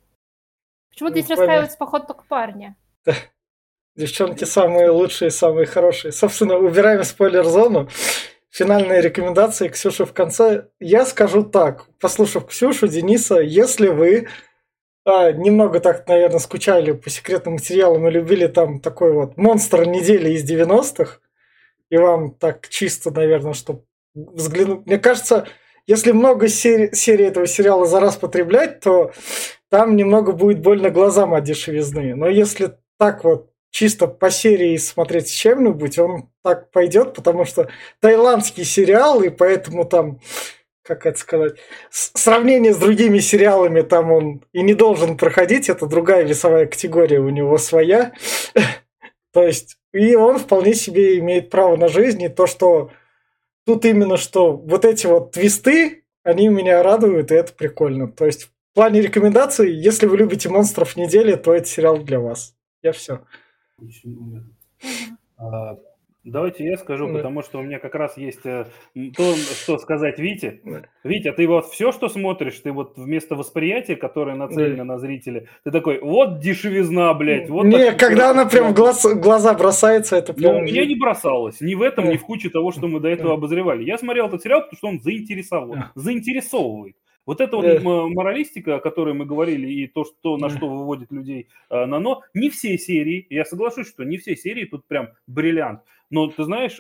[0.91, 2.75] Почему-то Ну, здесь раскаиваются, походу, только парни.
[3.97, 6.13] Девчонки самые лучшие, самые хорошие.
[6.13, 7.89] Собственно, убираем спойлер-зону.
[8.53, 10.67] Финальные рекомендации Ксюши в конце.
[10.79, 14.29] Я скажу так, послушав Ксюшу, Дениса, если вы
[15.07, 20.33] а, немного так, наверное, скучали по секретным материалам и любили там такой вот монстр недели
[20.33, 21.21] из 90-х,
[21.89, 23.85] и вам так чисто, наверное, чтобы
[24.15, 24.85] взглянуть.
[24.85, 25.47] Мне кажется,
[25.87, 29.13] если много сери- серий этого сериала за раз потреблять, то
[29.71, 32.15] там немного будет больно глазам от дешевизны.
[32.15, 37.69] Но если так вот чисто по серии смотреть с чем-нибудь, он так пойдет, потому что
[38.01, 40.21] таиландский сериал, и поэтому там,
[40.83, 41.55] как это сказать,
[41.91, 47.31] сравнение с другими сериалами там он и не должен проходить, это другая весовая категория у
[47.31, 48.13] него своя.
[49.33, 52.91] То есть, и он вполне себе имеет право на жизнь, и то, что
[53.65, 58.09] тут именно что вот эти вот твисты, они меня радуют, и это прикольно.
[58.09, 62.55] То есть, в плане рекомендаций, если вы любите монстров недели, то это сериал для вас.
[62.83, 63.23] Я все.
[65.39, 65.77] А,
[66.25, 67.15] Давайте я скажу, Да.
[67.15, 68.67] потому что у меня как раз есть э,
[69.17, 70.61] то, что сказать Вите.
[70.65, 70.83] Да.
[71.03, 75.73] Витя, ты вот все, что смотришь, ты вот вместо восприятия, которое нацелено на зрителя, ты
[75.73, 77.51] такой, вот дешевизна, блядь.
[77.51, 80.57] Вот не, так- когда она прям в глаз- глаза бросается, это Ну, прям...
[80.59, 81.61] у меня не бросалось.
[81.61, 82.13] Ни в этом, Да.
[82.13, 83.83] ни в куче того, что мы до этого обозревали.
[83.83, 85.91] Я смотрел этот сериал, потому что он заинтересовал, Да.
[85.97, 86.95] заинтересовывает.
[87.27, 91.13] Вот эта вот м- моралистика, о которой мы говорили, и то, что, на что выводит
[91.13, 95.11] людей э, на но, не все серии, я соглашусь, что не все серии тут прям
[95.27, 95.83] бриллиант.
[96.11, 96.79] Но ты знаешь,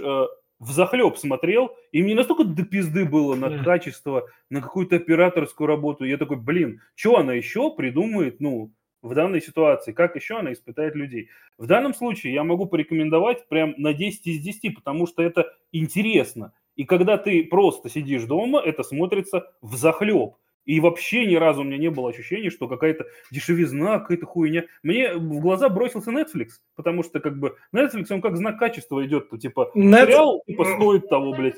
[0.62, 6.04] в захлеб смотрел, и мне настолько до пизды было на качество, на какую-то операторскую работу.
[6.04, 8.70] Я такой, блин, что она еще придумает, ну,
[9.02, 11.30] в данной ситуации, как еще она испытает людей.
[11.58, 16.52] В данном случае я могу порекомендовать прям на 10 из 10, потому что это интересно.
[16.76, 20.34] И когда ты просто сидишь дома, это смотрится в захлеб.
[20.64, 24.64] И вообще ни разу у меня не было ощущения, что какая-то дешевизна, какая-то хуйня.
[24.82, 29.28] Мне в глаза бросился Netflix, потому что как бы Netflix, он как знак качества идет,
[29.30, 30.08] то, типа Нет.
[30.08, 31.56] сериал типа стоит того, блядь.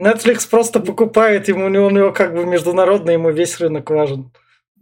[0.00, 4.32] Netflix просто покупает, ему, у него как бы международный, ему весь рынок важен.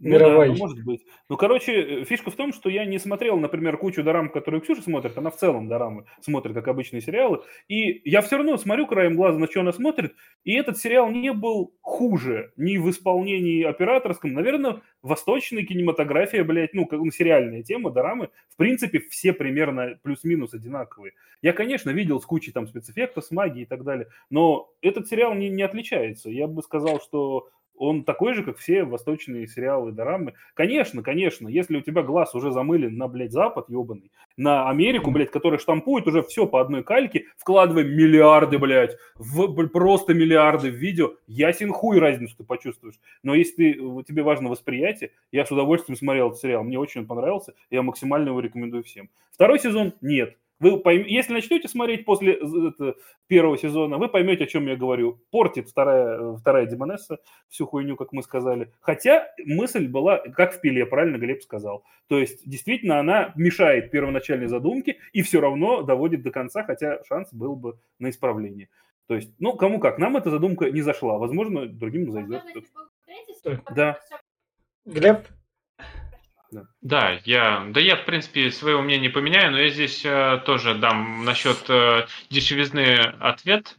[0.01, 0.49] Ну да, Мировой.
[0.49, 1.05] ну, может быть.
[1.27, 4.81] Ну, короче, э, фишка в том, что я не смотрел, например, кучу дорам, которые Ксюша
[4.81, 9.15] смотрит, она в целом дорамы смотрит, как обычные сериалы, и я все равно смотрю краем
[9.17, 14.33] глаза, на что она смотрит, и этот сериал не был хуже ни в исполнении операторском,
[14.33, 20.53] наверное, восточная кинематография, блядь, ну, как ну, сериальная тема, дорамы, в принципе, все примерно плюс-минус
[20.53, 21.13] одинаковые.
[21.41, 25.33] Я, конечно, видел с кучей там спецэффектов, с магией и так далее, но этот сериал
[25.35, 26.29] не, не отличается.
[26.29, 30.33] Я бы сказал, что он такой же, как все восточные сериалы, дорамы.
[30.53, 35.31] Конечно, конечно, если у тебя глаз уже замылен на, блядь, Запад ебаный, на Америку, блядь,
[35.31, 41.13] который штампует уже все по одной кальке, вкладывая миллиарды, блядь, в, просто миллиарды в видео,
[41.27, 42.99] ясен хуй разницу ты почувствуешь.
[43.23, 47.01] Но если ты, э, тебе важно восприятие, я с удовольствием смотрел этот сериал, мне очень
[47.01, 49.09] он понравился, я максимально его рекомендую всем.
[49.31, 50.35] Второй сезон нет.
[50.59, 52.37] Вы пойм- Если начнете смотреть после
[53.27, 55.21] первого сезона, вы поймете, о чем я говорю.
[55.31, 58.71] Портит вторая, э, вторая Демонесса всю хуйню, как мы сказали.
[58.81, 61.85] Хотя мысль была, как в пиле, правильно Глеб сказал.
[62.07, 67.33] То есть, действительно, она мешает первоначальной задумке и все равно доводит до конца, хотя шанс
[67.33, 68.67] был бы на исправление.
[69.07, 71.17] То есть, ну, кому как, нам эта задумка не зашла.
[71.17, 72.43] Возможно, другим зайдет.
[73.75, 73.97] Да.
[74.85, 75.25] Глеб?
[76.81, 80.75] Да, я, да я, в принципе, своего мнения не поменяю, но я здесь э, тоже
[80.75, 83.77] дам насчет э, дешевизны ответ,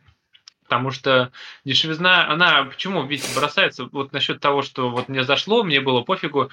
[0.63, 1.33] потому что
[1.65, 6.51] дешевизна, она почему, видите, бросается вот насчет того, что вот мне зашло, мне было пофигу,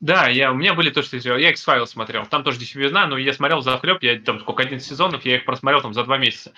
[0.00, 2.24] да, я, у меня были то, что я X-File смотрел.
[2.24, 5.44] Там тоже дешевизна, но я смотрел за хлеб, я там сколько, 11 сезонов, я их
[5.44, 6.52] просмотрел там за два месяца.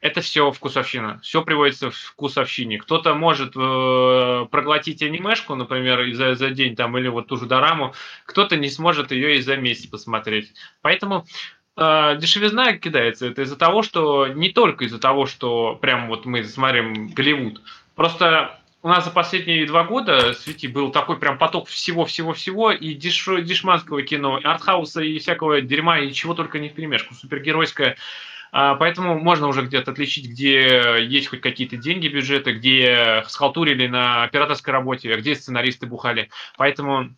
[0.00, 1.18] Это все вкусовщина.
[1.20, 2.78] Все приводится в вкусовщине.
[2.78, 7.94] Кто-то может э, проглотить анимешку, например, за, за день там, или вот ту же дораму,
[8.26, 10.52] кто-то не сможет ее и за месяц посмотреть.
[10.80, 11.26] Поэтому
[11.76, 13.26] э, дешевизна кидается.
[13.26, 17.60] Это из-за того, что не только из-за того, что прям вот мы смотрим Голливуд.
[17.96, 23.26] Просто у нас за последние два года, Свети, был такой прям поток всего-всего-всего, и деш,
[23.42, 27.96] дешманского кино, и артхауса, и всякого дерьма, и чего только не в перемешку, супергеройское.
[28.52, 34.24] А, поэтому можно уже где-то отличить, где есть хоть какие-то деньги, бюджеты, где схалтурили на
[34.24, 36.28] операторской работе, где сценаристы бухали.
[36.58, 37.16] Поэтому,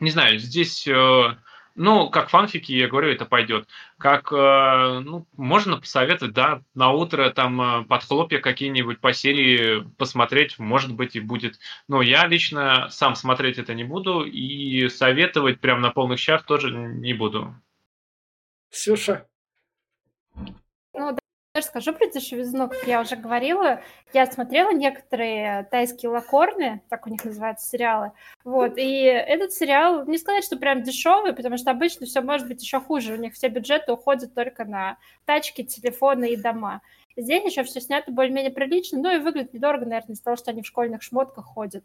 [0.00, 1.36] не знаю, здесь э,
[1.74, 3.68] ну, как фанфики, я говорю, это пойдет.
[3.98, 9.82] Как, э, ну, можно посоветовать, да, на утро там э, под хлопья какие-нибудь по серии
[9.96, 11.58] посмотреть, может быть, и будет.
[11.88, 16.70] Но я лично сам смотреть это не буду и советовать прям на полных щах тоже
[16.70, 17.54] не буду.
[18.70, 19.26] Ксюша?
[20.92, 21.18] Ну,
[21.54, 23.80] даже скажу про дешевизну, как я уже говорила,
[24.12, 28.10] я смотрела некоторые тайские лакорны, так у них называются сериалы,
[28.42, 32.60] вот, и этот сериал, не сказать, что прям дешевый, потому что обычно все может быть
[32.60, 36.82] еще хуже, у них все бюджеты уходят только на тачки, телефоны и дома.
[37.16, 40.62] Здесь еще все снято более-менее прилично, ну и выглядит недорого, наверное, из-за того, что они
[40.62, 41.84] в школьных шмотках ходят.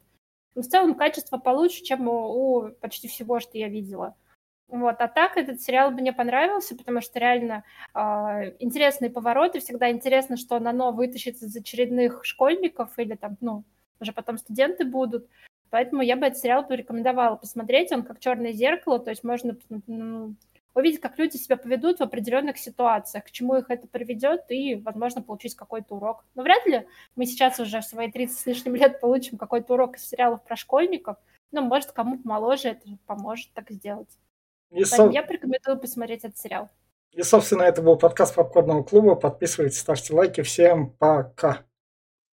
[0.55, 4.15] Но в целом качество получше, чем у, у почти всего, что я видела.
[4.69, 4.95] Вот.
[4.99, 7.63] А так этот сериал мне понравился, потому что реально
[7.93, 7.99] э,
[8.59, 9.59] интересные повороты.
[9.59, 13.63] Всегда интересно, что оно вытащит из очередных школьников или там, ну,
[13.99, 15.27] уже потом студенты будут.
[15.71, 17.91] Поэтому я бы этот сериал порекомендовала посмотреть.
[17.91, 19.57] Он как черное зеркало, то есть можно
[19.87, 20.35] ну,
[20.75, 25.21] увидеть, как люди себя поведут в определенных ситуациях, к чему их это приведет, и, возможно,
[25.23, 26.25] получить какой-то урок.
[26.35, 29.97] Но вряд ли мы сейчас уже в свои 30 с лишним лет получим какой-то урок
[29.97, 31.17] из сериалов про школьников.
[31.51, 34.09] Но, может, кому помоложе это поможет так сделать.
[34.71, 35.09] И со...
[35.09, 36.69] Я порекомендую посмотреть этот сериал.
[37.11, 39.15] И, собственно, это был подкаст Попкорного клуба.
[39.15, 40.41] Подписывайтесь, ставьте лайки.
[40.41, 41.63] Всем пока.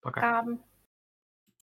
[0.01, 0.43] Пока.
[0.43, 0.59] Um...